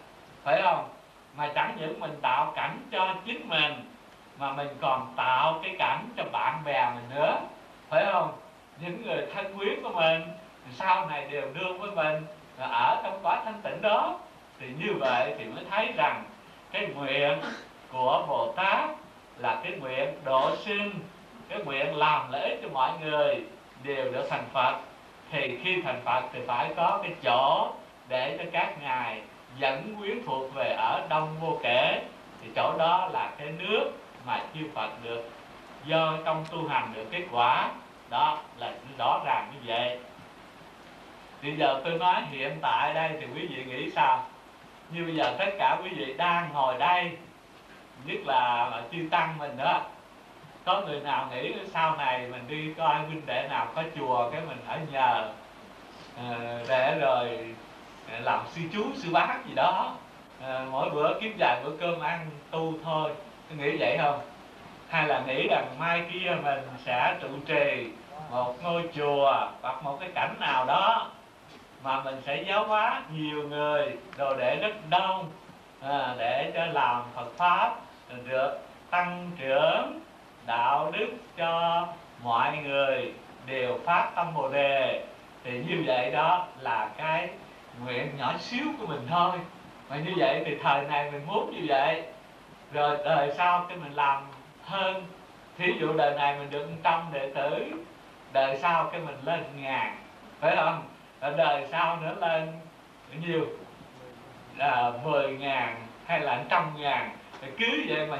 Phải 0.44 0.62
không? 0.62 0.88
Mà 1.36 1.48
chẳng 1.54 1.76
những 1.80 2.00
mình 2.00 2.18
tạo 2.22 2.52
cảnh 2.56 2.78
cho 2.92 3.14
chính 3.26 3.48
mình, 3.48 3.94
mà 4.38 4.52
mình 4.52 4.68
còn 4.80 5.12
tạo 5.16 5.60
cái 5.62 5.76
cảnh 5.78 6.08
cho 6.16 6.24
bạn 6.32 6.64
bè 6.64 6.90
mình 6.94 7.04
nữa. 7.10 7.40
Phải 7.88 8.04
không? 8.12 8.32
Những 8.80 9.02
người 9.06 9.26
thân 9.34 9.58
quyến 9.58 9.82
của 9.82 9.88
mình 9.88 10.22
sau 10.72 11.06
này 11.06 11.26
đều 11.30 11.42
đương 11.54 11.78
với 11.78 11.90
mình 11.90 12.26
ở 12.58 13.00
trong 13.02 13.18
quá 13.22 13.42
thanh 13.44 13.60
tịnh 13.62 13.82
đó. 13.82 14.18
Thì 14.60 14.66
như 14.78 14.94
vậy 15.00 15.34
thì 15.38 15.44
mới 15.44 15.64
thấy 15.70 15.92
rằng 15.96 16.24
cái 16.72 16.86
nguyện 16.86 17.38
của 17.92 18.24
bồ 18.28 18.52
tát 18.52 18.90
là 19.38 19.60
cái 19.62 19.72
nguyện 19.72 20.08
độ 20.24 20.56
sinh, 20.56 20.90
cái 21.48 21.58
nguyện 21.64 21.96
làm 21.96 22.32
lợi 22.32 22.50
ích 22.50 22.60
cho 22.62 22.68
mọi 22.72 22.92
người 23.02 23.44
đều 23.82 24.12
được 24.12 24.26
thành 24.30 24.44
phật. 24.52 24.74
Thì 25.32 25.58
khi 25.64 25.82
thành 25.82 26.00
phật 26.04 26.22
thì 26.32 26.40
phải 26.46 26.70
có 26.76 27.00
cái 27.02 27.12
chỗ 27.22 27.72
để 28.08 28.36
cho 28.38 28.44
các 28.52 28.82
ngài 28.82 29.22
dẫn 29.58 29.96
quyến 30.00 30.18
thuộc 30.26 30.54
về 30.54 30.72
ở 30.78 31.06
đông 31.08 31.36
vô 31.40 31.58
kể. 31.62 32.02
Thì 32.42 32.50
chỗ 32.56 32.74
đó 32.78 33.08
là 33.12 33.30
cái 33.38 33.48
nước 33.58 33.90
mà 34.26 34.40
chư 34.54 34.60
phật 34.74 34.90
được 35.02 35.30
do 35.84 36.14
trong 36.24 36.44
tu 36.50 36.68
hành 36.68 36.92
được 36.94 37.04
kết 37.10 37.24
quả 37.32 37.70
đó 38.10 38.38
là 38.58 38.72
rõ 38.98 39.20
ràng 39.24 39.52
như 39.54 39.60
vậy. 39.66 39.98
Bây 41.42 41.56
giờ 41.56 41.80
tôi 41.84 41.98
nói 41.98 42.22
hiện 42.30 42.58
tại 42.60 42.94
đây 42.94 43.10
thì 43.20 43.26
quý 43.34 43.46
vị 43.46 43.64
nghĩ 43.64 43.90
sao? 43.90 44.24
Như 44.90 45.04
bây 45.04 45.14
giờ 45.14 45.34
tất 45.38 45.50
cả 45.58 45.78
quý 45.82 45.90
vị 45.96 46.14
đang 46.16 46.52
ngồi 46.52 46.78
đây, 46.78 47.10
nhất 48.04 48.18
là 48.26 48.70
chư 48.92 48.98
tăng 49.10 49.38
mình 49.38 49.56
đó, 49.56 49.82
có 50.64 50.80
người 50.80 51.00
nào 51.00 51.28
nghĩ 51.30 51.52
sau 51.66 51.96
này 51.96 52.26
mình 52.26 52.42
đi 52.48 52.74
coi 52.74 52.98
huynh 52.98 53.26
đệ 53.26 53.46
nào 53.50 53.68
có 53.74 53.82
chùa 53.96 54.30
cái 54.32 54.40
mình 54.48 54.58
ở 54.66 54.78
nhờ 54.92 55.28
ờ, 56.16 56.62
để 56.68 56.98
rồi 57.00 57.54
ờ, 58.12 58.20
làm 58.20 58.40
sư 58.50 58.60
chú, 58.72 58.84
sư 58.94 59.08
bác 59.12 59.38
gì 59.48 59.54
đó. 59.54 59.94
Ờ, 60.42 60.66
mỗi 60.70 60.90
bữa 60.90 61.20
kiếm 61.20 61.36
vài 61.38 61.60
bữa 61.64 61.76
cơm 61.80 62.00
ăn 62.00 62.26
tu 62.50 62.74
thôi. 62.84 63.10
Nghĩ 63.58 63.76
vậy 63.78 63.98
không? 64.02 64.20
Hay 64.88 65.08
là 65.08 65.22
nghĩ 65.26 65.48
rằng 65.48 65.66
mai 65.78 66.02
kia 66.12 66.36
mình 66.42 66.58
sẽ 66.84 67.16
trụ 67.20 67.28
trì 67.46 67.86
một 68.30 68.54
ngôi 68.62 68.88
chùa 68.96 69.48
hoặc 69.62 69.82
một 69.82 69.96
cái 70.00 70.10
cảnh 70.14 70.34
nào 70.40 70.64
đó 70.64 71.10
mà 71.82 72.00
mình 72.00 72.16
sẽ 72.26 72.42
giáo 72.42 72.66
hóa 72.66 73.02
nhiều 73.12 73.48
người 73.48 73.96
đồ 74.16 74.36
để 74.36 74.56
rất 74.56 74.72
đông 74.90 75.30
à, 75.82 76.14
để 76.18 76.52
cho 76.54 76.66
làm 76.66 77.02
Phật 77.14 77.32
pháp 77.36 77.76
được 78.24 78.58
tăng 78.90 79.30
trưởng 79.38 80.00
đạo 80.46 80.92
đức 80.98 81.08
cho 81.36 81.86
mọi 82.22 82.56
người 82.56 83.12
đều 83.46 83.78
phát 83.84 84.10
tâm 84.14 84.34
bồ 84.34 84.48
đề. 84.48 85.04
Thì 85.44 85.64
như 85.68 85.82
vậy 85.86 86.10
đó 86.10 86.46
là 86.60 86.90
cái 86.96 87.28
nguyện 87.84 88.16
nhỏ 88.18 88.34
xíu 88.38 88.64
của 88.80 88.86
mình 88.86 89.06
thôi. 89.10 89.32
Mà 89.90 89.96
như 89.96 90.12
vậy 90.16 90.42
thì 90.46 90.56
thời 90.62 90.84
này 90.84 91.10
mình 91.10 91.26
muốn 91.26 91.50
như 91.50 91.64
vậy. 91.68 92.02
Rồi 92.72 92.96
đời 93.04 93.32
sau 93.36 93.66
thì 93.68 93.76
mình 93.76 93.92
làm 93.92 94.22
hơn 94.64 95.02
thí 95.58 95.72
dụ 95.80 95.92
đời 95.92 96.14
này 96.14 96.38
mình 96.38 96.50
được 96.50 96.68
trăm 96.82 97.02
đệ 97.12 97.30
tử 97.34 97.72
đời 98.32 98.56
sau 98.56 98.88
cái 98.92 99.00
mình 99.00 99.18
lên 99.24 99.44
ngàn. 99.56 99.96
Phải 100.40 100.56
không? 100.56 100.82
Đời 101.36 101.66
sau 101.70 101.96
nữa 101.96 102.14
lên 102.20 102.52
bao 103.10 103.20
nhiêu 103.26 103.46
là 104.56 104.92
mười 105.04 105.36
ngàn 105.36 105.76
hay 106.06 106.20
là 106.20 106.42
trăm 106.48 106.72
ngàn. 106.76 107.10
Thì 107.40 107.48
cứ 107.58 107.84
vậy 107.88 108.06
mà 108.06 108.18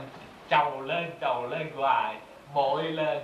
trầu 0.48 0.80
lên 0.80 1.10
trầu 1.20 1.46
lên 1.46 1.70
hoài 1.76 2.14
bội 2.54 2.82
lên 2.82 3.18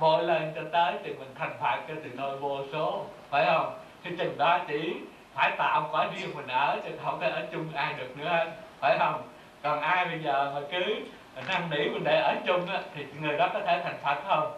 bội 0.00 0.24
lên 0.24 0.52
cho 0.54 0.60
tới 0.72 0.94
thì 1.04 1.14
mình 1.14 1.34
thành 1.38 1.56
phạt 1.60 1.80
cho 1.88 1.94
từ 2.04 2.10
nơi 2.14 2.36
vô 2.36 2.58
số. 2.72 3.06
Phải 3.30 3.44
không? 3.44 3.78
Thì 4.04 4.16
chừng 4.18 4.38
đó 4.38 4.58
chỉ 4.68 4.94
phải 5.34 5.50
tạo 5.58 5.88
quả 5.92 6.06
riêng 6.14 6.30
mình 6.34 6.48
ở 6.48 6.78
chứ 6.84 6.90
không 7.04 7.20
thể 7.20 7.30
ở 7.30 7.46
chung 7.52 7.68
ai 7.74 7.92
được 7.92 8.16
nữa. 8.16 8.46
Phải 8.80 8.98
không? 8.98 9.22
Còn 9.62 9.80
ai 9.80 10.04
bây 10.04 10.18
giờ 10.18 10.52
mà 10.54 10.60
cứ 10.72 10.96
năn 11.48 11.70
nỉ 11.70 11.88
mình 11.88 12.04
để 12.04 12.20
ở 12.20 12.34
chung 12.46 12.66
á, 12.66 12.80
thì 12.94 13.06
người 13.20 13.36
đó 13.38 13.48
có 13.52 13.60
thể 13.60 13.80
thành 13.84 13.98
phật 14.02 14.18
không? 14.26 14.52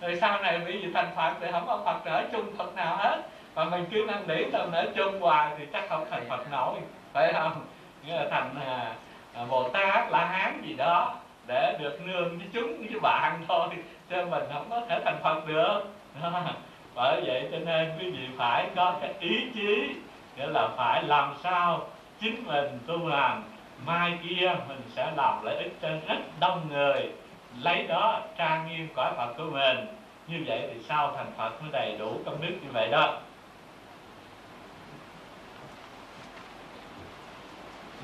Rồi 0.00 0.16
sau 0.20 0.42
này 0.42 0.58
bị 0.58 0.80
gì 0.82 0.88
thành 0.94 1.10
phật 1.16 1.34
thì 1.40 1.46
không 1.52 1.66
có 1.66 1.82
phật 1.84 2.06
nở 2.06 2.24
chung 2.32 2.56
phật 2.56 2.74
nào 2.74 2.96
hết. 2.96 3.22
Mà 3.54 3.64
mình 3.64 3.84
cứ 3.90 4.04
năn 4.06 4.26
nỉ 4.26 4.44
tâm 4.52 4.70
nở 4.70 4.86
chung 4.96 5.20
hoài 5.20 5.50
thì 5.58 5.66
chắc 5.72 5.88
không 5.88 6.06
thành 6.10 6.26
phật 6.28 6.50
nổi. 6.50 6.78
Phải 7.12 7.32
không? 7.32 7.66
Nghĩa 8.06 8.14
là 8.14 8.26
thành 8.30 8.54
à, 8.66 8.94
à, 9.34 9.44
bồ 9.50 9.68
tát 9.68 10.10
la 10.10 10.24
hán 10.24 10.62
gì 10.66 10.74
đó 10.74 11.14
để 11.46 11.76
được 11.80 12.00
nương 12.06 12.38
với 12.38 12.46
chúng 12.52 12.78
với 12.78 13.00
bạn 13.00 13.44
thôi. 13.48 13.68
Cho 14.10 14.24
mình 14.24 14.44
không 14.52 14.66
có 14.70 14.80
thể 14.88 15.00
thành 15.04 15.18
phật 15.22 15.46
được. 15.46 15.80
Bởi 16.94 17.22
vậy 17.26 17.48
cho 17.52 17.58
nên 17.58 17.92
quý 17.98 18.10
vị 18.10 18.28
phải 18.38 18.70
có 18.76 18.94
cái 19.00 19.14
ý 19.20 19.50
chí 19.54 19.94
nghĩa 20.36 20.46
là 20.46 20.68
phải 20.76 21.02
làm 21.02 21.34
sao 21.42 21.86
chính 22.20 22.46
mình 22.46 22.78
tu 22.86 23.08
làm 23.08 23.42
mai 23.86 24.18
kia 24.22 24.54
mình 24.68 24.82
sẽ 24.88 25.12
làm 25.16 25.44
lợi 25.44 25.56
ích 25.56 25.72
cho 25.82 25.88
rất 26.08 26.18
đông 26.40 26.68
người 26.68 27.10
lấy 27.62 27.86
đó 27.86 28.20
trang 28.36 28.68
nghiêm 28.68 28.88
cõi 28.94 29.12
phật 29.16 29.34
của 29.36 29.50
mình. 29.52 29.86
Như 30.26 30.44
vậy 30.46 30.68
thì 30.72 30.80
sau 30.88 31.12
thành 31.16 31.32
phật 31.36 31.62
mới 31.62 31.70
đầy 31.72 31.96
đủ 31.98 32.20
công 32.26 32.40
đức 32.40 32.54
như 32.62 32.68
vậy 32.72 32.88
đó. 32.90 33.20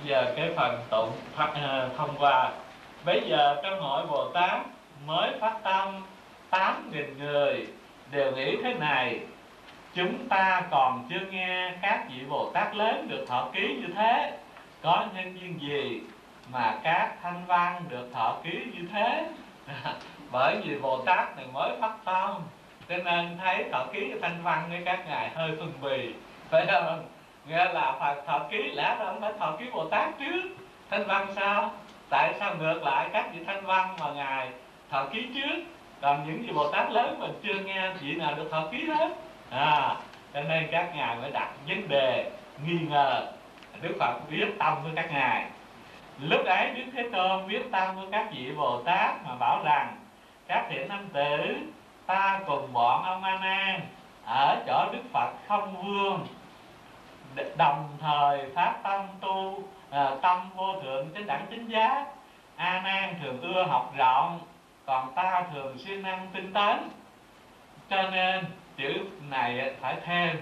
Giờ 0.04 0.32
cái 0.36 0.50
phần 0.56 0.80
tụng 0.90 1.12
phát, 1.34 1.52
ờ, 1.54 1.90
thông 1.96 2.16
qua. 2.18 2.50
Bây 3.04 3.20
giờ 3.28 3.60
trong 3.62 3.80
hội 3.80 4.06
bồ 4.06 4.28
tát 4.28 4.60
mới 5.06 5.30
phát 5.40 5.56
tâm 5.62 6.02
tám 6.50 6.90
nghìn 6.92 7.18
người 7.18 7.66
đều 8.10 8.32
nghĩ 8.32 8.56
thế 8.62 8.74
này. 8.74 9.20
Chúng 9.94 10.28
ta 10.28 10.62
còn 10.70 11.08
chưa 11.10 11.26
nghe 11.30 11.72
các 11.82 12.06
vị 12.08 12.24
bồ 12.28 12.50
tát 12.54 12.76
lớn 12.76 13.06
được 13.08 13.24
thọ 13.28 13.48
ký 13.52 13.60
như 13.60 13.94
thế. 13.94 14.38
Có 14.82 15.06
nhân 15.14 15.40
duyên 15.40 15.60
gì 15.60 16.00
mà 16.52 16.78
các 16.82 17.14
thanh 17.22 17.44
văn 17.46 17.84
được 17.88 18.08
thọ 18.12 18.36
ký 18.44 18.50
như 18.50 18.88
thế? 18.92 19.26
bởi 20.32 20.60
vì 20.64 20.78
bồ 20.78 20.98
tát 20.98 21.36
này 21.36 21.46
mới 21.52 21.70
phát 21.80 21.92
tâm, 22.04 22.42
cho 22.88 22.96
nên 22.96 23.38
thấy 23.38 23.64
thọ 23.72 23.84
ký 23.92 24.08
cái 24.08 24.18
thanh 24.22 24.42
văn 24.42 24.66
với 24.68 24.82
các 24.84 25.06
ngài 25.06 25.30
hơi 25.34 25.50
phân 25.58 25.72
bì. 25.82 26.14
Phải 26.50 26.66
không? 26.66 27.04
Nghĩa 27.48 27.64
là 27.64 27.96
phật 28.00 28.22
thọ 28.26 28.38
ký 28.50 28.62
lẽ 28.62 28.96
ra 28.98 29.04
không 29.04 29.20
phải 29.20 29.32
thọ 29.38 29.56
ký 29.58 29.64
bồ 29.72 29.88
tát 29.88 30.18
trước 30.18 30.42
thanh 30.90 31.06
văn 31.06 31.26
sao? 31.36 31.70
Tại 32.08 32.34
sao 32.40 32.54
ngược 32.54 32.82
lại 32.82 33.08
các 33.12 33.30
vị 33.32 33.44
thanh 33.46 33.66
văn 33.66 33.96
mà 34.00 34.10
ngài 34.10 34.48
thọ 34.90 35.04
ký 35.04 35.26
trước? 35.34 35.62
Còn 36.02 36.26
những 36.26 36.42
vị 36.42 36.52
bồ 36.52 36.70
tát 36.72 36.90
lớn 36.90 37.16
mình 37.20 37.32
chưa 37.42 37.54
nghe, 37.54 37.90
vị 38.00 38.14
nào 38.14 38.34
được 38.34 38.48
thọ 38.50 38.66
ký 38.72 38.84
hết? 38.84 39.08
À 39.50 39.96
cho 40.34 40.42
nên 40.42 40.68
các 40.72 40.90
ngài 40.96 41.16
mới 41.16 41.30
đặt 41.30 41.48
vấn 41.68 41.88
đề 41.88 42.30
nghi 42.64 42.78
ngờ 42.88 43.26
đức 43.80 43.96
phật 44.00 44.18
biết 44.30 44.46
tâm 44.58 44.82
với 44.82 44.92
các 44.96 45.12
ngài 45.12 45.46
lúc 46.20 46.46
ấy 46.46 46.70
đức 46.70 46.84
thế 46.92 47.08
tôn 47.12 47.46
viết 47.46 47.62
tâm 47.72 47.96
của 47.96 48.06
các 48.12 48.28
vị 48.32 48.52
bồ 48.56 48.82
tát 48.82 49.24
mà 49.24 49.34
bảo 49.34 49.62
rằng 49.64 49.96
các 50.46 50.66
thiện 50.70 50.88
nam 50.88 51.08
tử 51.12 51.56
ta 52.06 52.40
cùng 52.46 52.72
bọn 52.72 53.04
ông 53.04 53.24
a 53.24 53.38
nan 53.38 53.80
ở 54.24 54.62
chỗ 54.66 54.92
đức 54.92 55.02
phật 55.12 55.32
không 55.48 55.82
vương 55.82 56.26
đồng 57.56 57.88
thời 58.00 58.50
phát 58.54 58.74
tâm 58.82 59.00
tu 59.20 59.62
à, 59.90 60.10
tâm 60.22 60.50
vô 60.56 60.80
thượng 60.82 61.08
trên 61.14 61.26
đẳng 61.26 61.46
chính 61.50 61.68
giác. 61.68 62.06
A 62.56 62.80
nan 62.84 63.14
thường 63.22 63.40
ưa 63.40 63.62
học 63.62 63.92
rộng 63.96 64.40
còn 64.86 65.14
ta 65.14 65.44
thường 65.54 65.78
siêng 65.78 66.02
năng 66.02 66.28
tinh 66.32 66.52
tấn. 66.52 66.90
Cho 67.90 68.10
nên 68.10 68.44
chữ 68.76 69.06
này 69.30 69.74
phải 69.80 69.96
thêm 70.04 70.36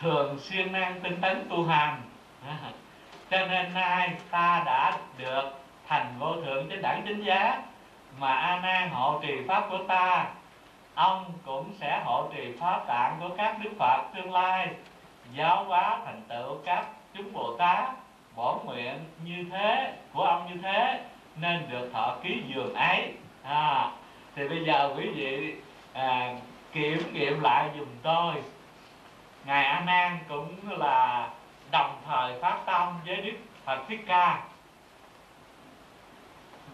thường 0.00 0.38
siêng 0.38 0.72
năng 0.72 1.00
tinh 1.00 1.20
tấn 1.20 1.46
tu 1.50 1.64
hành. 1.64 2.02
cho 3.34 3.46
nên 3.46 3.74
nay 3.74 4.10
ta 4.30 4.62
đã 4.66 4.98
được 5.18 5.42
thành 5.88 6.14
vô 6.18 6.34
thượng 6.34 6.68
chánh 6.70 6.82
đẳng 6.82 7.02
chính 7.06 7.24
giá. 7.24 7.62
Mà 8.18 8.34
a 8.34 8.60
nan 8.60 8.90
hộ 8.90 9.20
trì 9.22 9.32
pháp 9.48 9.66
của 9.70 9.78
ta 9.88 10.26
ông 10.94 11.32
cũng 11.44 11.72
sẽ 11.80 12.00
hộ 12.04 12.28
trì 12.34 12.56
pháp 12.60 12.84
tạng 12.86 13.16
của 13.20 13.28
các 13.36 13.56
đức 13.62 13.70
phật 13.78 14.02
tương 14.14 14.32
lai. 14.32 14.68
Giáo 15.34 15.64
hóa 15.64 15.98
thành 16.04 16.22
tựu 16.28 16.58
các 16.64 16.86
chúng 17.14 17.32
bồ 17.32 17.56
tát 17.56 17.88
bổn 18.36 18.58
nguyện 18.64 19.04
như 19.24 19.44
thế 19.52 19.92
của 20.12 20.22
ông 20.22 20.48
như 20.50 20.60
thế 20.62 21.00
nên 21.36 21.70
được 21.70 21.90
thọ 21.92 22.16
ký 22.22 22.42
giường 22.48 22.74
ấy. 22.74 23.12
À, 23.42 23.90
thì 24.36 24.48
bây 24.48 24.64
giờ 24.64 24.94
quý 24.96 25.08
vị 25.08 25.54
à, 25.92 26.34
kiểm 26.72 27.12
nghiệm 27.12 27.40
lại 27.40 27.68
dùm 27.78 27.88
tôi. 28.02 28.34
Ngài 29.44 29.64
a 29.64 29.80
nan 29.80 30.18
cũng 30.28 30.56
là 30.78 31.28
đồng 31.74 31.96
thời 32.06 32.40
phát 32.40 32.58
tâm 32.66 33.00
với 33.06 33.16
đức 33.16 33.36
phật 33.64 33.78
thích 33.88 34.00
ca. 34.06 34.42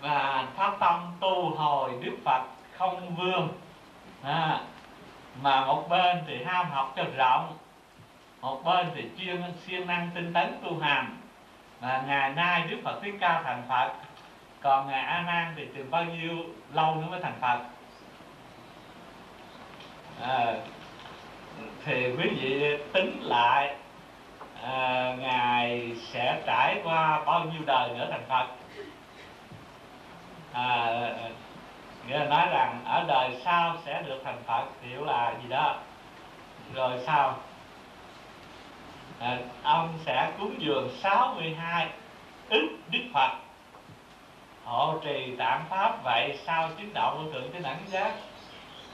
Và 0.00 0.46
phát 0.56 0.72
tâm 0.80 1.12
tu 1.20 1.50
hồi 1.50 1.90
đức 2.00 2.16
phật 2.24 2.42
không 2.78 3.16
vương. 3.16 3.48
À, 4.22 4.60
mà 5.42 5.64
một 5.64 5.88
bên 5.88 6.24
thì 6.26 6.44
ham 6.44 6.70
học 6.70 6.92
cho 6.96 7.04
rộng 7.16 7.56
một 8.40 8.64
bên 8.64 8.90
thì 8.94 9.04
chuyên 9.18 9.42
siêng 9.66 9.86
năng 9.86 10.10
tinh 10.14 10.32
tấn 10.32 10.60
tu 10.62 10.78
hành. 10.80 11.16
Mà 11.80 12.04
ngày 12.06 12.30
nay 12.30 12.64
đức 12.70 12.76
phật 12.84 13.00
thích 13.02 13.14
ca 13.20 13.42
thành 13.44 13.62
phật 13.68 13.92
còn 14.60 14.88
ngài 14.88 15.00
a 15.00 15.22
nan 15.22 15.54
thì 15.56 15.66
từ 15.76 15.84
bao 15.90 16.04
nhiêu 16.04 16.36
lâu 16.72 16.94
nữa 16.94 17.06
mới 17.10 17.20
thành 17.22 17.38
phật? 17.40 17.58
À, 20.20 20.54
thì 21.84 22.16
quý 22.16 22.28
vị 22.40 22.76
tính 22.92 23.20
lại 23.22 23.76
à, 24.62 25.14
ngài 25.18 25.92
sẽ 26.12 26.42
trải 26.46 26.80
qua 26.84 27.22
bao 27.26 27.44
nhiêu 27.44 27.62
đời 27.66 27.88
nữa 27.88 28.08
thành 28.10 28.24
phật? 28.28 28.46
À, 30.52 30.86
nghĩa 32.08 32.18
là 32.18 32.24
nói 32.24 32.46
rằng 32.50 32.82
ở 32.84 33.04
đời 33.08 33.30
sau 33.44 33.76
sẽ 33.84 34.02
được 34.02 34.20
thành 34.24 34.42
phật 34.46 34.64
hiểu 34.82 35.04
là 35.04 35.34
gì 35.42 35.48
đó. 35.48 35.76
Rồi 36.74 36.98
sao 37.06 37.36
à, 39.18 39.38
ông 39.62 39.98
sẽ 40.06 40.32
cúng 40.38 40.54
dường 40.58 40.90
62 41.02 41.88
ức 42.48 42.68
đức 42.90 43.02
phật. 43.14 43.30
Hộ 44.64 44.98
trì 45.04 45.36
tạm 45.38 45.64
pháp 45.70 46.02
vậy 46.04 46.38
sao 46.46 46.70
chứng 46.78 46.92
đạo 46.94 47.16
vô 47.16 47.32
thượng 47.32 47.52
chánh 47.52 47.62
đẳng 47.62 47.80
giác? 47.86 48.12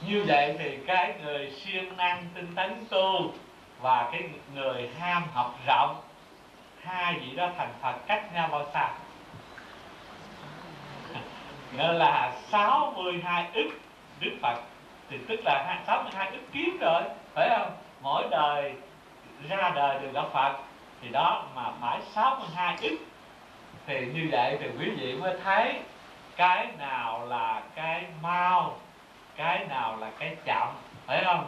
Như 0.07 0.23
vậy 0.27 0.55
thì 0.59 0.77
cái 0.87 1.13
người 1.23 1.51
siêng 1.51 1.97
năng 1.97 2.25
tinh 2.35 2.55
tấn 2.55 2.85
tu 2.89 3.33
và 3.81 4.09
cái 4.11 4.29
người 4.53 4.89
ham 4.99 5.23
học 5.33 5.55
rộng 5.67 6.01
hai 6.83 7.13
vị 7.13 7.35
đó 7.35 7.49
thành 7.57 7.73
phật 7.81 7.95
cách 8.07 8.33
nhau 8.33 8.47
bao 8.51 8.65
xa 8.73 8.89
nó 11.77 11.91
là 11.91 12.31
62 12.49 13.47
ức 13.53 13.69
đức 14.19 14.37
phật. 14.41 14.61
Thì 15.09 15.17
tức 15.27 15.39
là 15.45 15.81
62 15.87 16.31
ức 16.31 16.53
kiếp 16.53 16.81
rồi, 16.81 17.01
phải 17.33 17.49
không? 17.49 17.71
Mỗi 18.01 18.27
đời 18.31 18.73
ra 19.49 19.71
đời 19.75 19.99
được 19.99 20.09
gặp 20.13 20.25
phật. 20.33 20.57
Thì 21.01 21.09
đó 21.09 21.45
mà 21.55 21.71
phải 21.81 21.99
62 22.13 22.77
ức. 22.81 22.97
Thì 23.85 24.05
như 24.05 24.29
vậy 24.31 24.57
thì 24.59 24.69
quý 24.79 24.89
vị 24.89 25.15
mới 25.15 25.35
thấy 25.43 25.81
cái 26.35 26.67
nào 26.79 27.25
là 27.25 27.61
cái 27.75 28.03
mau, 28.21 28.77
cái 29.35 29.65
nào 29.69 29.97
là 29.97 30.11
cái 30.19 30.35
chậm, 30.45 30.67
phải 31.05 31.23
không? 31.25 31.45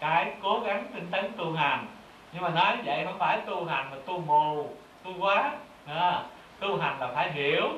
Cái 0.00 0.32
cố 0.42 0.60
gắng 0.60 0.86
tinh 0.94 1.06
tấn 1.10 1.32
tu 1.36 1.52
hành. 1.52 1.86
Nhưng 2.32 2.42
mà 2.42 2.48
nói 2.48 2.76
vậy 2.84 3.04
không 3.04 3.18
phải 3.18 3.38
tu 3.46 3.64
hành 3.64 3.86
mà 3.90 3.96
tu 4.06 4.18
mù 4.18 4.70
tu 5.04 5.12
quá. 5.18 5.52
À, 5.86 6.22
tu 6.60 6.76
hành 6.76 7.00
là 7.00 7.08
phải 7.14 7.32
hiểu 7.32 7.68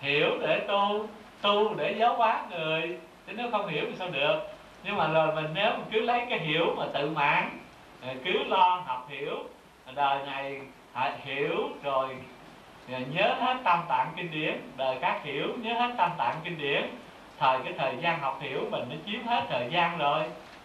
hiểu 0.00 0.30
để 0.40 0.60
tu 0.68 1.06
tu 1.42 1.74
để 1.74 1.96
giáo 1.98 2.16
hóa 2.16 2.42
người. 2.50 2.98
Chứ 3.26 3.32
nếu 3.36 3.50
không 3.50 3.68
hiểu 3.68 3.84
thì 3.88 3.96
sao 3.96 4.08
được? 4.08 4.40
Nhưng 4.84 4.96
mà 4.96 5.08
rồi 5.08 5.34
mình 5.34 5.50
nếu 5.54 5.70
mình 5.70 5.86
cứ 5.92 6.00
lấy 6.00 6.26
cái 6.30 6.38
hiểu 6.38 6.74
mà 6.76 6.84
tự 6.94 7.10
mãn 7.10 7.58
cứ 8.24 8.44
lo 8.44 8.82
học 8.86 9.06
hiểu 9.08 9.36
đời 9.94 10.26
này 10.26 10.60
hiểu 11.24 11.68
rồi 11.82 12.16
nhớ 12.88 13.34
hết 13.40 13.56
tam 13.64 13.82
tạng 13.88 14.12
kinh 14.16 14.30
điển 14.30 14.60
đời 14.76 14.98
khác 15.00 15.20
hiểu 15.24 15.48
nhớ 15.62 15.74
hết 15.74 15.94
tam 15.96 16.10
tạng 16.18 16.34
kinh 16.44 16.58
điển. 16.58 16.82
Thời 17.38 17.58
cái 17.64 17.72
thời 17.78 17.96
gian 18.00 18.20
học 18.20 18.38
hiểu 18.40 18.60
mình 18.70 18.84
nó 18.90 18.96
chiếm 19.06 19.26
hết 19.26 19.42
thời 19.50 19.68
gian 19.70 19.98
rồi 19.98 20.22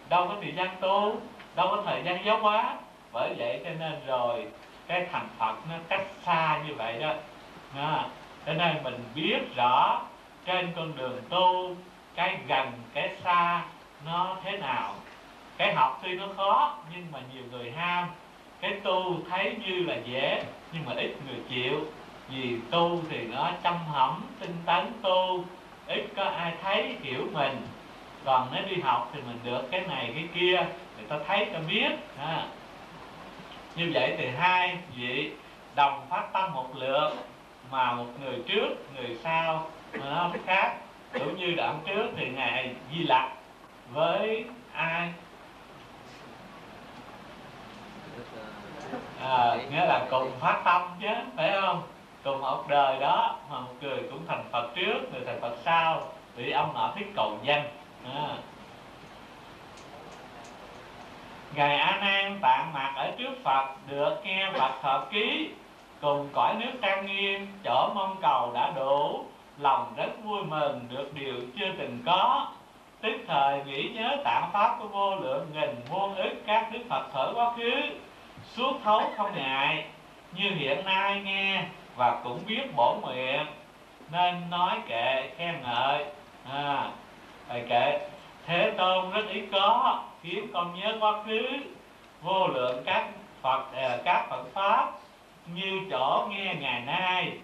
đâu 0.08 0.28
có 0.28 0.36
thời 0.42 0.52
gian 0.52 0.68
tu 0.80 1.16
đâu 1.56 1.68
có 1.70 1.82
thời 1.86 2.02
gian 2.02 2.24
giáo 2.24 2.38
hóa. 2.38 2.74
Bởi 3.12 3.34
vậy 3.38 3.60
cho 3.64 3.70
nên 3.78 4.06
rồi 4.06 4.46
cái 4.86 5.06
thành 5.12 5.28
phật 5.38 5.54
nó 5.70 5.74
cách 5.88 6.06
xa 6.22 6.62
như 6.66 6.74
vậy 6.74 6.98
đó. 7.00 7.12
À, 7.76 8.06
cho 8.46 8.52
nên 8.52 8.82
mình 8.82 9.04
biết 9.14 9.38
rõ 9.56 10.02
trên 10.46 10.72
con 10.76 10.96
đường 10.96 11.22
tu 11.28 11.76
cái 12.14 12.38
gần 12.48 12.72
cái 12.94 13.10
xa 13.24 13.62
nó 14.06 14.36
thế 14.44 14.56
nào. 14.58 14.94
Cái 15.56 15.74
học 15.74 16.00
tuy 16.02 16.14
nó 16.14 16.26
khó 16.36 16.74
nhưng 16.94 17.06
mà 17.12 17.18
nhiều 17.34 17.42
người 17.50 17.70
ham. 17.70 18.08
Cái 18.60 18.72
tu 18.82 19.16
thấy 19.30 19.56
như 19.66 19.84
là 19.84 19.96
dễ 20.04 20.44
nhưng 20.72 20.84
mà 20.84 20.92
ít 20.92 21.16
người 21.26 21.40
chịu. 21.48 21.80
Vì 22.28 22.56
tu 22.70 23.00
thì 23.10 23.26
nó 23.26 23.50
chăm 23.62 23.74
hẩm 23.92 24.22
tinh 24.40 24.56
tấn 24.66 24.92
tu. 25.02 25.44
Ít 25.86 26.04
có 26.16 26.24
ai 26.24 26.52
thấy 26.62 26.96
hiểu 27.02 27.26
mình 27.32 27.66
còn 28.24 28.48
nếu 28.52 28.62
đi 28.68 28.82
học 28.82 29.10
thì 29.12 29.20
mình 29.26 29.38
được 29.44 29.62
cái 29.70 29.80
này 29.80 30.12
cái 30.14 30.28
kia 30.34 30.66
người 30.96 31.06
ta 31.08 31.16
thấy 31.26 31.46
ta 31.52 31.58
biết. 31.68 31.90
Ha. 32.18 32.46
Như 33.76 33.90
vậy 33.94 34.14
thì 34.18 34.28
hai 34.28 34.78
vị 34.96 35.32
đồng 35.74 36.06
phát 36.10 36.32
tâm 36.32 36.52
một 36.52 36.68
lượt 36.74 37.10
mà 37.70 37.92
một 37.92 38.06
người 38.20 38.38
trước 38.46 38.68
người 38.96 39.18
sau 39.22 39.70
nó 39.92 40.30
khác. 40.46 40.76
Cũng 41.12 41.36
như 41.36 41.50
đoạn 41.50 41.80
trước 41.86 42.06
thì 42.16 42.28
ngài 42.28 42.74
di 42.92 43.04
lặc 43.04 43.28
với 43.92 44.44
ai? 44.72 45.12
À, 49.20 49.56
nghĩa 49.70 49.86
là 49.86 50.06
cùng 50.10 50.30
phát 50.40 50.62
tâm 50.64 50.82
chứ 51.00 51.08
phải 51.36 51.52
không? 51.60 51.82
Cùng 52.24 52.40
một 52.40 52.64
đời 52.68 53.00
đó 53.00 53.38
mà 53.50 53.60
một 53.60 53.72
người 53.80 53.98
cũng 54.10 54.26
thành 54.28 54.44
phật 54.52 54.70
trước 54.74 55.12
người 55.12 55.22
thành 55.26 55.40
phật 55.40 55.56
sau 55.64 56.02
thì 56.36 56.50
ông 56.50 56.74
nọ 56.74 56.92
thích 56.96 57.06
cầu 57.16 57.38
danh 57.42 57.64
à. 58.14 58.36
ngài 61.54 61.76
a 61.76 61.98
nan 62.00 62.38
tạng 62.42 62.72
mạc 62.72 62.92
ở 62.96 63.10
trước 63.18 63.32
phật 63.44 63.68
được 63.86 64.14
nghe 64.24 64.50
phật 64.58 64.72
thọ 64.82 65.04
ký 65.10 65.50
cùng 66.00 66.28
cõi 66.32 66.54
nước 66.54 66.72
trang 66.82 67.06
nghiêm 67.06 67.46
chỗ 67.64 67.90
mong 67.94 68.16
cầu 68.22 68.52
đã 68.54 68.72
đủ 68.76 69.24
lòng 69.58 69.92
rất 69.96 70.24
vui 70.24 70.44
mừng 70.44 70.80
được 70.88 71.14
điều 71.14 71.34
chưa 71.58 71.72
từng 71.78 71.98
có. 72.06 72.48
Tức 73.00 73.12
thời 73.26 73.64
nghĩ 73.64 73.88
nhớ 73.88 74.16
tạng 74.24 74.50
pháp 74.52 74.76
của 74.78 74.88
vô 74.88 75.16
lượng 75.16 75.46
nghìn 75.54 75.70
muôn 75.90 76.14
ức 76.14 76.32
các 76.46 76.68
đức 76.72 76.80
phật 76.88 77.06
thở 77.12 77.32
quá 77.34 77.52
khứ 77.56 77.72
suốt 78.56 78.72
thấu 78.84 79.02
không 79.16 79.34
ngại 79.34 79.84
như 80.32 80.50
hiện 80.50 80.84
nay 80.84 81.20
nghe 81.20 81.64
và 81.96 82.20
cũng 82.24 82.40
biết 82.46 82.76
bổ 82.76 82.96
nguyện 83.02 83.46
nên 84.12 84.50
nói 84.50 84.78
kệ 84.88 85.30
khen 85.36 85.54
ngợi. 85.62 86.04
À, 86.52 86.90
thầy 87.48 87.64
kệ 87.68 87.98
thế 88.46 88.72
tôn 88.78 89.10
rất 89.10 89.24
ít 89.28 89.44
có 89.52 90.02
khiến 90.22 90.48
con 90.52 90.80
nhớ 90.80 90.96
quá 91.00 91.22
khứ. 91.26 91.42
Vô 92.22 92.46
lượng 92.46 92.82
các 92.86 93.08
phật 93.42 93.64
à, 93.74 93.98
các 94.04 94.26
phật 94.30 94.44
pháp 94.54 94.92
như 95.54 95.80
chỗ 95.90 96.26
nghe 96.30 96.54
ngày 96.60 96.80
nay. 96.80 97.38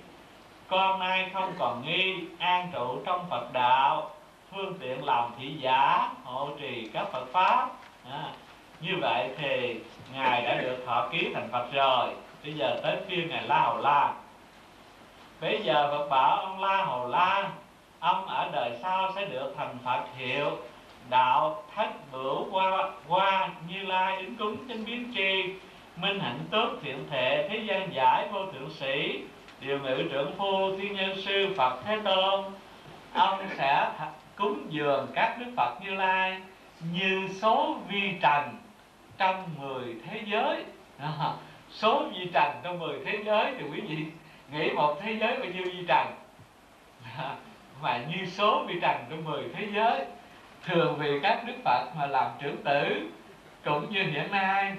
Con 0.68 0.98
nay 0.98 1.30
không 1.34 1.52
còn 1.58 1.82
nghi 1.86 2.14
an 2.38 2.68
trụ 2.72 3.02
trong 3.06 3.26
phật 3.30 3.52
đạo. 3.52 4.10
Phương 4.50 4.74
tiện 4.80 5.04
lòng 5.04 5.32
thị 5.38 5.54
giả 5.60 6.10
hộ 6.24 6.48
trì 6.60 6.90
các 6.92 7.12
phật 7.12 7.24
pháp. 7.32 7.68
À, 8.10 8.24
như 8.80 8.92
vậy 9.00 9.30
thì 9.38 9.80
ngài 10.14 10.42
đã 10.42 10.54
được 10.54 10.76
thọ 10.86 11.08
ký 11.12 11.30
thành 11.34 11.48
phật 11.52 11.72
rồi. 11.72 12.08
Bây 12.44 12.52
giờ 12.52 12.80
tới 12.82 12.96
phiên 13.08 13.28
ngài 13.28 13.42
la 13.42 13.60
hầu 13.60 13.78
la. 13.78 14.12
Bây 15.40 15.62
giờ 15.62 15.88
phật 15.90 16.08
bảo 16.08 16.36
ông 16.36 16.60
la 16.60 16.84
hầu 16.84 17.08
la 17.08 17.50
ông 18.00 18.26
ở 18.26 18.50
đời 18.52 18.78
sau 18.82 19.12
sẽ 19.14 19.24
được 19.24 19.54
thành 19.56 19.78
phật 19.84 20.04
hiệu 20.16 20.58
đạo 21.10 21.62
thất 21.74 21.88
bửu 22.12 22.50
qua 22.50 22.90
qua 23.08 23.48
như 23.68 23.82
lai 23.82 24.16
ứng 24.16 24.36
cúng 24.36 24.56
chánh 24.68 24.84
biến 24.84 25.12
tri 25.14 25.54
minh 25.96 26.20
hạnh 26.20 26.38
tốt 26.50 26.70
thiện 26.82 27.06
thệ 27.10 27.48
thế 27.48 27.58
gian 27.68 27.94
giải 27.94 28.28
vô 28.32 28.46
thượng 28.46 28.70
sĩ 28.70 29.22
điều 29.60 29.78
ngự 29.78 30.08
trưởng 30.10 30.32
phu 30.36 30.76
thiên 30.78 30.94
nhân 30.94 31.22
sư 31.24 31.54
phật 31.56 31.80
thế 31.84 31.98
tôn. 32.04 32.44
Ông 33.12 33.38
sẽ 33.56 33.90
cúng 34.36 34.66
dường 34.70 35.06
các 35.14 35.36
đức 35.40 35.52
phật 35.56 35.78
như 35.84 35.94
lai 35.94 36.40
như 36.92 37.28
số 37.40 37.78
vi 37.88 38.12
trần 38.22 38.56
trong 39.18 39.44
mười 39.58 39.96
thế 40.06 40.20
giới. 40.26 40.64
À, 40.98 41.32
số 41.70 42.04
vi 42.14 42.30
trần 42.32 42.52
trong 42.62 42.78
mười 42.78 42.98
thế 43.04 43.18
giới 43.24 43.54
thì 43.58 43.64
quý 43.72 43.80
vị 43.80 43.96
nghĩ 44.52 44.70
một 44.70 44.96
thế 45.02 45.16
giới 45.20 45.36
bao 45.36 45.46
nhiêu 45.46 45.64
vi 45.64 45.84
trần? 45.88 46.06
à, 47.18 47.36
mà 47.82 47.98
như 47.98 48.26
số 48.26 48.64
vi 48.66 48.80
trần 48.82 48.96
trong 49.10 49.24
mười 49.24 49.44
thế 49.54 49.66
giới, 49.74 50.04
thường 50.64 50.96
vì 50.98 51.20
các 51.22 51.42
đức 51.46 51.54
phật 51.64 51.84
mà 51.98 52.06
làm 52.06 52.30
trưởng 52.38 52.56
tử. 52.64 53.10
Cũng 53.64 53.90
như 53.90 54.02
hiện 54.02 54.30
nay, 54.30 54.76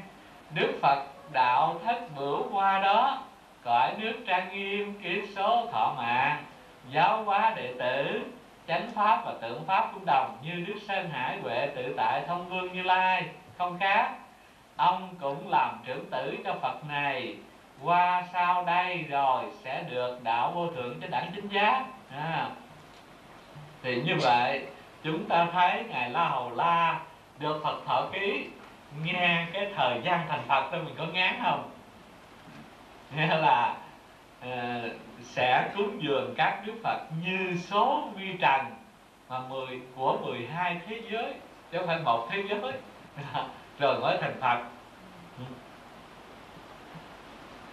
đức 0.54 0.80
phật 0.82 1.04
đạo 1.32 1.80
thất 1.86 2.00
bửu 2.16 2.48
qua 2.52 2.80
đó, 2.80 3.24
cõi 3.64 3.94
nước 3.98 4.14
trang 4.28 4.50
nghiêm 4.54 4.94
kiến 5.04 5.26
số 5.36 5.68
thọ 5.72 5.94
mạng, 5.98 6.44
giáo 6.90 7.24
hóa 7.24 7.54
đệ 7.56 7.74
tử, 7.80 8.22
chánh 8.68 8.90
pháp 8.96 9.22
và 9.26 9.34
tượng 9.42 9.66
pháp 9.66 9.90
cũng 9.94 10.06
đồng 10.06 10.38
như 10.44 10.66
đức 10.68 10.80
sơn 10.88 11.10
hải 11.10 11.38
huệ 11.38 11.68
tự 11.76 11.94
tại 11.98 12.24
thông 12.28 12.50
vương 12.50 12.74
như 12.74 12.84
lai. 12.84 13.26
Không 13.58 13.80
khác, 13.80 14.14
ông 14.76 15.16
cũng 15.22 15.50
làm 15.50 15.80
trưởng 15.86 16.06
tử 16.10 16.38
cho 16.46 16.54
phật 16.62 16.86
này. 16.90 17.36
Qua 17.84 18.24
sau 18.34 18.64
đây 18.66 19.06
rồi 19.10 19.44
sẽ 19.64 19.84
được 19.90 20.24
đạo 20.24 20.52
vô 20.56 20.68
thượng 20.68 21.02
cho 21.02 21.08
đẳng 21.08 21.32
chính 21.36 21.48
giác. 21.48 21.86
À 22.18 22.50
thì 23.84 24.02
như 24.02 24.16
vậy 24.22 24.66
chúng 25.04 25.26
ta 25.26 25.48
thấy 25.54 25.84
ngài 25.90 26.10
la 26.10 26.30
hầu 26.30 26.52
la 26.56 27.00
được 27.40 27.62
phật 27.64 27.82
thọ 27.86 28.10
ký 28.14 28.48
nghe 29.04 29.48
cái 29.54 29.68
thời 29.76 30.02
gian 30.04 30.28
thành 30.30 30.44
phật 30.48 30.68
thôi 30.72 30.82
mình 30.86 30.96
có 30.98 31.06
ngán 31.06 31.40
không? 31.44 31.70
Nghĩa 33.16 33.38
là 33.38 33.76
uh, 34.48 34.92
sẽ 35.24 35.70
cúng 35.76 36.04
dường 36.04 36.34
các 36.38 36.62
đức 36.66 36.74
phật 36.84 37.00
như 37.24 37.58
số 37.58 38.10
vi 38.16 38.34
trần 38.40 38.66
mà 39.30 39.40
mười 39.40 39.82
của 39.96 40.18
12 40.24 40.82
thế 40.88 41.02
giới 41.12 41.34
chứ 41.72 41.78
không 41.78 41.88
phải 41.88 42.00
một 42.00 42.28
thế 42.32 42.44
giới. 42.50 42.74
Rồi 43.80 44.00
mới 44.00 44.18
thành 44.22 44.36
phật. 44.42 44.58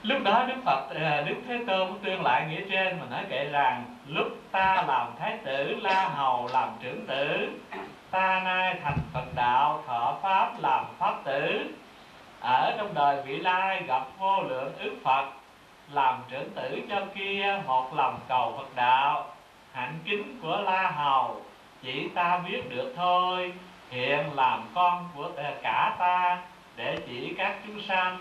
Lúc 0.03 0.23
đó 0.23 0.44
đức 0.49 0.55
phật 0.64 0.88
ờ, 0.90 1.23
đức 1.23 1.35
thế 1.49 1.59
tôn 1.66 1.99
tuyên 2.05 2.23
lại 2.23 2.47
nghĩa 2.51 2.61
trên 2.71 3.01
mà 3.01 3.07
nói 3.11 3.25
kệ 3.31 3.44
rằng 3.44 3.97
lúc 4.09 4.29
ta 4.51 4.85
làm 4.88 5.09
thái 5.18 5.38
tử 5.44 5.77
la 5.83 6.09
hầu 6.09 6.49
làm 6.53 6.68
trưởng 6.83 7.07
tử, 7.07 7.49
ta 8.11 8.40
nay 8.44 8.77
thành 8.85 8.99
phật 9.12 9.25
đạo, 9.35 9.83
thọ 9.87 10.18
pháp 10.23 10.53
làm 10.59 10.85
pháp 10.99 11.14
tử. 11.25 11.75
Ở 12.40 12.75
trong 12.79 12.94
đời 12.94 13.23
vị 13.27 13.37
lai 13.37 13.83
gặp 13.87 14.03
vô 14.18 14.42
lượng 14.42 14.73
ước 14.79 14.97
phật, 15.05 15.27
làm 15.92 16.23
trưởng 16.31 16.51
tử 16.51 16.81
cho 16.90 17.01
kia 17.14 17.61
một 17.66 17.94
lòng 17.94 18.18
cầu 18.29 18.55
phật 18.57 18.77
đạo. 18.77 19.27
Hạnh 19.73 19.99
kính 20.05 20.40
của 20.42 20.61
la 20.64 20.90
hầu 20.90 21.42
chỉ 21.83 22.09
ta 22.09 22.38
biết 22.38 22.71
được 22.71 22.92
thôi, 22.97 23.53
hiện 23.90 24.35
làm 24.35 24.68
con 24.75 25.09
của 25.16 25.31
cả 25.62 25.97
ta, 25.99 26.38
để 26.77 26.99
chỉ 27.07 27.35
các 27.38 27.57
chúng 27.66 27.81
sanh 27.81 28.18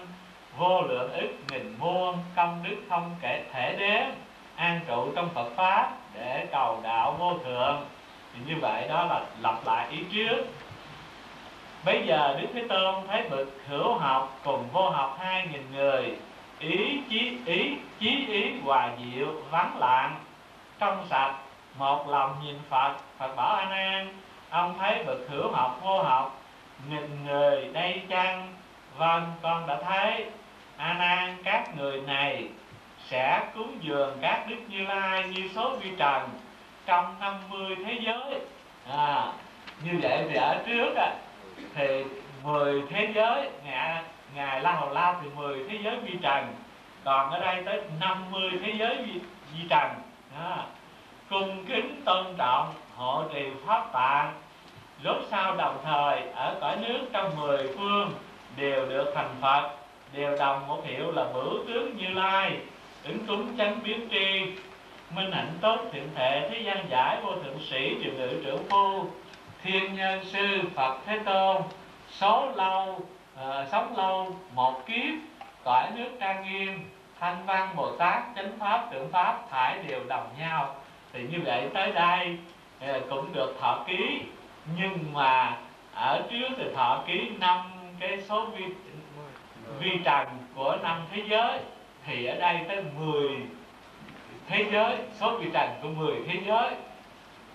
vô 0.58 0.82
lượng 0.82 1.12
ức 1.12 1.30
nghìn 1.52 1.76
muôn 1.80 2.18
công 2.36 2.64
đức 2.64 2.78
không 2.90 3.16
kể 3.22 3.44
thể 3.54 3.76
đếm 3.80 4.27
an 4.58 4.80
trụ 4.88 5.12
trong 5.16 5.30
Phật 5.30 5.50
pháp 5.56 5.92
để 6.14 6.48
cầu 6.52 6.80
đạo 6.84 7.16
vô 7.20 7.34
thượng. 7.46 7.86
Thì 8.34 8.40
như 8.48 8.60
vậy 8.62 8.88
đó 8.88 9.06
là 9.06 9.22
lặp 9.42 9.66
lại 9.66 9.88
ý 9.92 9.98
trước. 10.14 10.46
Bây 11.86 12.08
giờ 12.08 12.38
Đức 12.42 12.48
Thế 12.54 12.64
Tôn 12.70 13.08
thấy 13.08 13.30
bậc 13.30 13.48
hữu 13.68 13.94
học 13.94 14.40
cùng 14.44 14.68
vô 14.74 14.90
học 14.90 15.18
hai 15.20 15.48
nghìn 15.52 15.72
người, 15.72 16.18
ý 16.60 17.02
chí 17.10 17.38
ý 17.46 17.78
chí 18.00 18.26
ý 18.28 18.60
hòa 18.66 18.90
diệu, 18.98 19.28
vắng 19.52 19.78
lặng. 19.80 20.16
Trong 20.80 21.08
sạch, 21.10 21.36
một 21.78 22.10
lòng 22.10 22.36
nhìn 22.44 22.60
Phật 22.70 22.94
Phật 23.18 23.36
bảo 23.36 23.56
an 23.56 23.72
an, 23.72 24.14
ông 24.50 24.80
thấy 24.80 25.04
bậc 25.04 25.18
hữu 25.30 25.52
học 25.52 25.80
vô 25.84 26.04
học, 26.04 26.42
nghìn 26.90 27.26
người 27.26 27.70
đây 27.74 28.02
chăng? 28.10 28.54
Vâng 28.98 29.24
con 29.42 29.68
đã 29.68 29.78
thấy. 29.90 30.26
An 30.78 31.00
an, 31.00 31.38
các 31.44 31.78
người 31.78 32.02
này 32.02 32.48
sẽ 33.10 33.42
cúng 33.56 33.78
dường 33.82 34.18
các 34.22 34.46
đức 34.50 34.56
như 34.70 34.86
lai 34.86 35.24
như 35.24 35.50
số 35.56 35.76
vi 35.76 35.90
trần 35.98 36.30
trong 36.86 37.16
50 37.20 37.76
thế 37.86 38.00
giới. 38.02 38.40
À, 38.90 39.34
như 39.84 39.92
vậy 40.02 40.26
thì 40.30 40.36
ở 40.36 40.64
trước 40.68 40.96
à, 40.96 41.16
thì 41.76 42.04
10 42.44 42.82
thế 42.90 43.12
giới 43.16 43.50
ngài, 43.66 44.04
ngài 44.36 44.62
la 44.62 44.72
hầu 44.72 44.90
la 44.90 45.16
thì 45.22 45.30
10 45.36 45.70
thế 45.70 45.78
giới 45.84 45.98
vi 45.98 46.18
trần 46.22 46.56
còn 47.04 47.32
ở 47.32 47.40
đây 47.40 47.64
tới 47.66 47.82
50 48.00 48.52
thế 48.64 48.74
giới 48.80 48.98
vi, 48.98 49.20
vi 49.54 49.68
trần. 49.70 49.92
À, 50.40 50.58
cung 51.30 51.66
kính 51.66 52.02
tôn 52.06 52.26
trọng 52.38 52.74
hộ 52.96 53.24
trì 53.34 53.46
pháp 53.66 53.94
tạng 53.94 54.34
rốt 55.04 55.18
sau 55.32 55.56
đồng 55.56 55.78
thời 55.86 56.22
ở 56.36 56.58
cõi 56.62 56.78
nước 56.82 57.00
trong 57.14 57.40
mười 57.40 57.68
phương 57.78 58.12
đều 58.56 58.86
được 58.86 59.12
thành 59.16 59.36
phật 59.42 59.70
đều 60.14 60.38
đồng 60.38 60.68
một 60.68 60.82
hiệu 60.86 61.12
là 61.12 61.26
bửu 61.34 61.66
tướng 61.68 61.98
như 61.98 62.08
lai 62.10 62.58
ứng 63.04 63.28
cúng 63.28 63.58
chánh 63.58 63.80
biến 63.84 64.08
tri 64.12 64.42
minh 65.10 65.32
hạnh 65.32 65.54
tốt 65.62 65.80
thiện 65.92 66.10
thể 66.16 66.50
thế 66.52 66.62
gian 66.62 66.90
giải 66.90 67.18
vô 67.24 67.32
thượng 67.32 67.60
sĩ 67.70 67.96
triệu 68.04 68.14
ngự 68.14 68.42
trưởng 68.44 68.64
phu 68.70 69.06
thiên 69.64 69.96
nhân 69.96 70.26
sư 70.26 70.62
phật 70.76 70.98
thế 71.06 71.20
tôn 71.26 71.62
số 72.12 72.52
lâu 72.56 73.00
uh, 73.36 73.68
sống 73.72 73.98
lâu 73.98 74.36
một 74.54 74.86
kiếp 74.86 75.14
cõi 75.64 75.92
nước 75.96 76.10
trang 76.20 76.44
nghiêm 76.44 76.90
thanh 77.20 77.46
văn 77.46 77.70
bồ 77.76 77.92
tát 77.92 78.24
chánh 78.36 78.52
pháp 78.60 78.88
tượng 78.92 79.12
pháp 79.12 79.50
thải 79.50 79.80
đều 79.88 80.04
đồng 80.08 80.28
nhau. 80.40 80.76
Thì 81.14 81.24
như 81.32 81.38
vậy 81.46 81.70
tới 81.74 81.92
đây 81.92 82.38
uh, 82.86 83.10
cũng 83.10 83.34
được 83.34 83.56
thọ 83.62 83.84
ký. 83.88 84.22
Nhưng 84.78 85.14
mà 85.14 85.58
ở 85.96 86.22
trước 86.30 86.48
thì 86.58 86.64
thọ 86.76 87.04
ký 87.08 87.30
năm 87.40 87.60
cái 88.00 88.22
số 88.22 88.46
vi 88.46 88.66
vi 89.80 89.92
trần 90.04 90.28
của 90.56 90.78
năm 90.84 91.02
thế 91.12 91.24
giới 91.30 91.60
thì 92.08 92.26
ở 92.26 92.36
đây 92.36 92.60
tới 92.68 92.84
10 93.00 93.30
thế 94.48 94.66
giới, 94.72 94.98
số 95.20 95.38
vi 95.38 95.50
trần 95.54 95.70
của 95.82 95.88
10 95.90 96.16
thế 96.28 96.40
giới. 96.46 96.70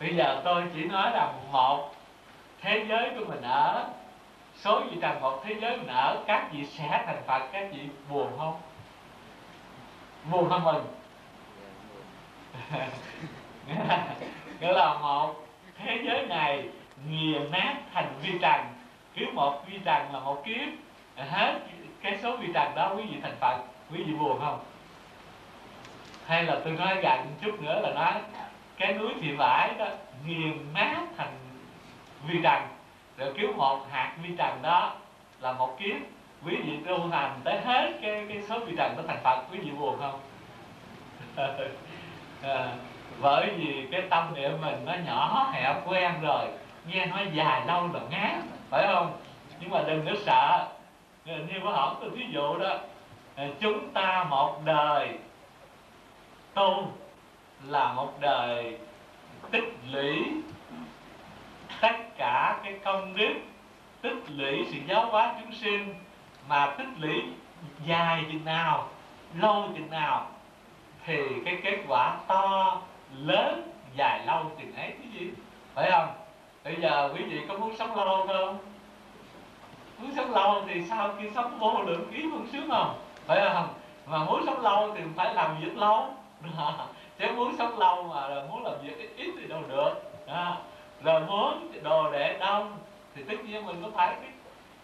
Bây 0.00 0.16
giờ 0.16 0.40
tôi 0.44 0.64
chỉ 0.74 0.84
nói 0.84 1.10
là 1.10 1.32
một 1.52 1.94
thế 2.60 2.84
giới 2.88 3.10
của 3.18 3.24
mình 3.24 3.42
ở, 3.42 3.88
số 4.56 4.80
vi 4.80 4.96
trần 5.00 5.20
một 5.20 5.42
thế 5.44 5.54
giới 5.60 5.76
mình 5.76 5.86
ở, 5.86 6.22
các 6.26 6.48
vị 6.52 6.66
sẽ 6.66 7.02
thành 7.06 7.22
phật, 7.26 7.42
các 7.52 7.68
vị 7.72 7.78
buồn 8.10 8.28
không? 8.38 8.54
Buồn 10.30 10.48
không 10.48 10.64
mình. 10.64 10.82
Nghĩa 14.60 14.72
là 14.72 14.94
một 14.94 15.34
thế 15.78 15.98
giới 16.04 16.26
này 16.26 16.68
nghiền 17.08 17.50
nát 17.50 17.74
thành 17.94 18.14
vi 18.22 18.38
trần 18.42 18.60
cứ 19.14 19.26
một 19.34 19.62
vi 19.66 19.78
trần 19.84 20.12
là 20.12 20.20
một 20.20 20.44
kiếp. 20.44 20.68
Hết 21.16 21.58
cái 22.02 22.18
số 22.22 22.36
vi 22.36 22.48
trần 22.54 22.74
đó 22.74 22.94
quý 22.96 23.02
vị 23.02 23.16
thành 23.22 23.36
phật 23.40 23.71
quý 23.92 24.02
vị 24.02 24.12
buồn 24.12 24.40
không? 24.40 24.58
Hay 26.26 26.44
là 26.44 26.60
tôi 26.64 26.72
nói 26.72 26.96
gần 27.02 27.20
chút 27.40 27.60
nữa 27.60 27.80
là 27.80 27.92
nói 27.94 28.12
cái 28.76 28.92
núi 28.94 29.08
thị 29.20 29.32
vải 29.32 29.74
đó 29.78 29.86
nghiền 30.26 30.72
nát 30.74 30.96
thành 31.16 31.32
vi 32.26 32.38
trần. 32.42 32.62
Rồi 33.16 33.32
cứu 33.38 33.52
một 33.52 33.86
hạt 33.90 34.12
vi 34.22 34.30
trần 34.38 34.62
đó 34.62 34.94
là 35.40 35.52
một 35.52 35.78
kiếp. 35.78 35.96
Quý 36.46 36.56
vị 36.56 36.78
tu 36.86 37.08
hành 37.08 37.40
tới 37.44 37.60
hết 37.60 37.92
cái 38.02 38.24
cái 38.28 38.42
số 38.48 38.58
vi 38.58 38.74
trần 38.76 38.96
đó 38.96 39.02
thành 39.06 39.20
phật 39.24 39.42
quý 39.52 39.58
vị 39.58 39.70
buồn 39.70 39.96
không? 40.00 40.20
À, 42.42 42.74
bởi 43.20 43.50
vì 43.56 43.86
cái 43.92 44.02
tâm 44.10 44.34
niệm 44.34 44.50
mình 44.60 44.84
nó 44.86 44.94
nhỏ 45.06 45.50
hẹp 45.52 45.76
quen 45.86 46.12
rồi 46.22 46.46
nghe 46.86 47.06
nói 47.06 47.26
dài 47.32 47.62
lâu 47.66 47.88
là 47.92 48.00
ngán 48.10 48.40
phải 48.70 48.86
không? 48.86 49.12
Nhưng 49.60 49.70
mà 49.70 49.82
đừng 49.86 50.06
có 50.06 50.12
sợ. 50.26 50.68
Như 51.24 51.60
có 51.64 51.70
hỏi 51.70 51.94
tôi 52.00 52.10
ví 52.10 52.26
dụ 52.32 52.58
đó 52.58 52.78
chúng 53.36 53.90
ta 53.90 54.24
một 54.30 54.60
đời 54.64 55.08
tu 56.54 56.86
là 57.66 57.92
một 57.92 58.20
đời 58.20 58.78
tích 59.50 59.74
lũy 59.92 60.24
tất 61.80 61.96
cả 62.16 62.60
cái 62.64 62.78
công 62.84 63.16
đức, 63.16 63.34
tích 64.00 64.22
lũy 64.28 64.66
sự 64.70 64.78
giáo 64.88 65.06
hóa 65.06 65.34
chúng 65.42 65.52
sinh 65.52 65.94
mà 66.48 66.74
tích 66.78 66.88
lũy 66.98 67.22
dài 67.86 68.24
chừng 68.32 68.44
nào, 68.44 68.88
lâu 69.34 69.68
chừng 69.76 69.90
nào 69.90 70.26
thì 71.04 71.18
cái 71.44 71.58
kết 71.62 71.78
quả 71.88 72.16
to, 72.26 72.80
lớn, 73.16 73.72
dài 73.96 74.26
lâu 74.26 74.52
chừng 74.58 74.74
ấy 74.74 74.90
cái 74.90 75.08
gì 75.18 75.30
phải 75.74 75.90
không? 75.90 76.08
Bây 76.64 76.76
giờ 76.76 77.12
quý 77.14 77.22
vị 77.22 77.40
có 77.48 77.58
muốn 77.58 77.76
sống 77.76 77.96
lâu 77.96 78.26
không? 78.26 78.58
Muốn 79.98 80.12
sống 80.16 80.30
lâu 80.30 80.64
thì 80.68 80.82
sao 80.88 81.14
khi 81.20 81.30
sống 81.34 81.58
vô 81.58 81.82
lượng 81.82 82.04
ký 82.12 82.22
phương 82.32 82.48
sướng 82.52 82.70
không? 82.70 83.01
Phải 83.26 83.40
không? 83.54 83.68
Mà 84.06 84.24
muốn 84.24 84.42
sống 84.46 84.60
lâu 84.60 84.94
thì 84.94 85.02
phải 85.16 85.34
làm 85.34 85.60
việc 85.60 85.76
lâu. 85.76 86.06
Chứ 87.18 87.26
muốn 87.36 87.56
sống 87.58 87.78
lâu 87.78 88.02
mà 88.02 88.28
là 88.28 88.42
muốn 88.50 88.64
làm 88.64 88.74
việc 88.82 88.98
ít, 88.98 89.10
ít 89.16 89.32
thì 89.40 89.46
đâu 89.46 89.62
được. 89.68 89.92
Đó. 90.26 90.56
rồi 91.02 91.20
muốn 91.20 91.72
đồ 91.82 92.12
đệ 92.12 92.38
đông 92.38 92.78
thì 93.14 93.22
tất 93.22 93.34
nhiên 93.44 93.66
mình 93.66 93.82
có 93.82 93.88
phải 93.94 94.16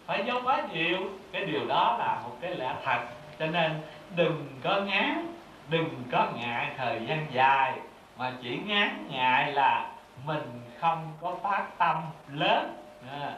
phải 0.05 0.23
giáo 0.27 0.41
quá 0.43 0.61
nhiều. 0.73 0.97
Cái 1.31 1.45
điều 1.45 1.65
đó 1.67 1.95
là 1.99 2.21
một 2.23 2.35
cái 2.41 2.55
lẽ 2.55 2.75
thật. 2.85 2.99
Cho 3.39 3.45
nên 3.45 3.81
đừng 4.15 4.47
có 4.63 4.81
ngán 4.81 5.33
đừng 5.69 6.03
có 6.11 6.27
ngại 6.35 6.71
thời 6.77 7.01
gian 7.07 7.25
dài. 7.31 7.73
Mà 8.17 8.33
chỉ 8.43 8.59
ngán 8.65 9.07
ngại 9.09 9.51
là 9.51 9.91
mình 10.25 10.61
không 10.79 11.13
có 11.21 11.35
phát 11.43 11.67
tâm 11.77 11.97
lớn. 12.33 12.75
À, 13.11 13.33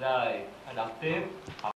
rồi 0.00 0.40
đọc 0.74 0.90
tiếp. 1.00 1.22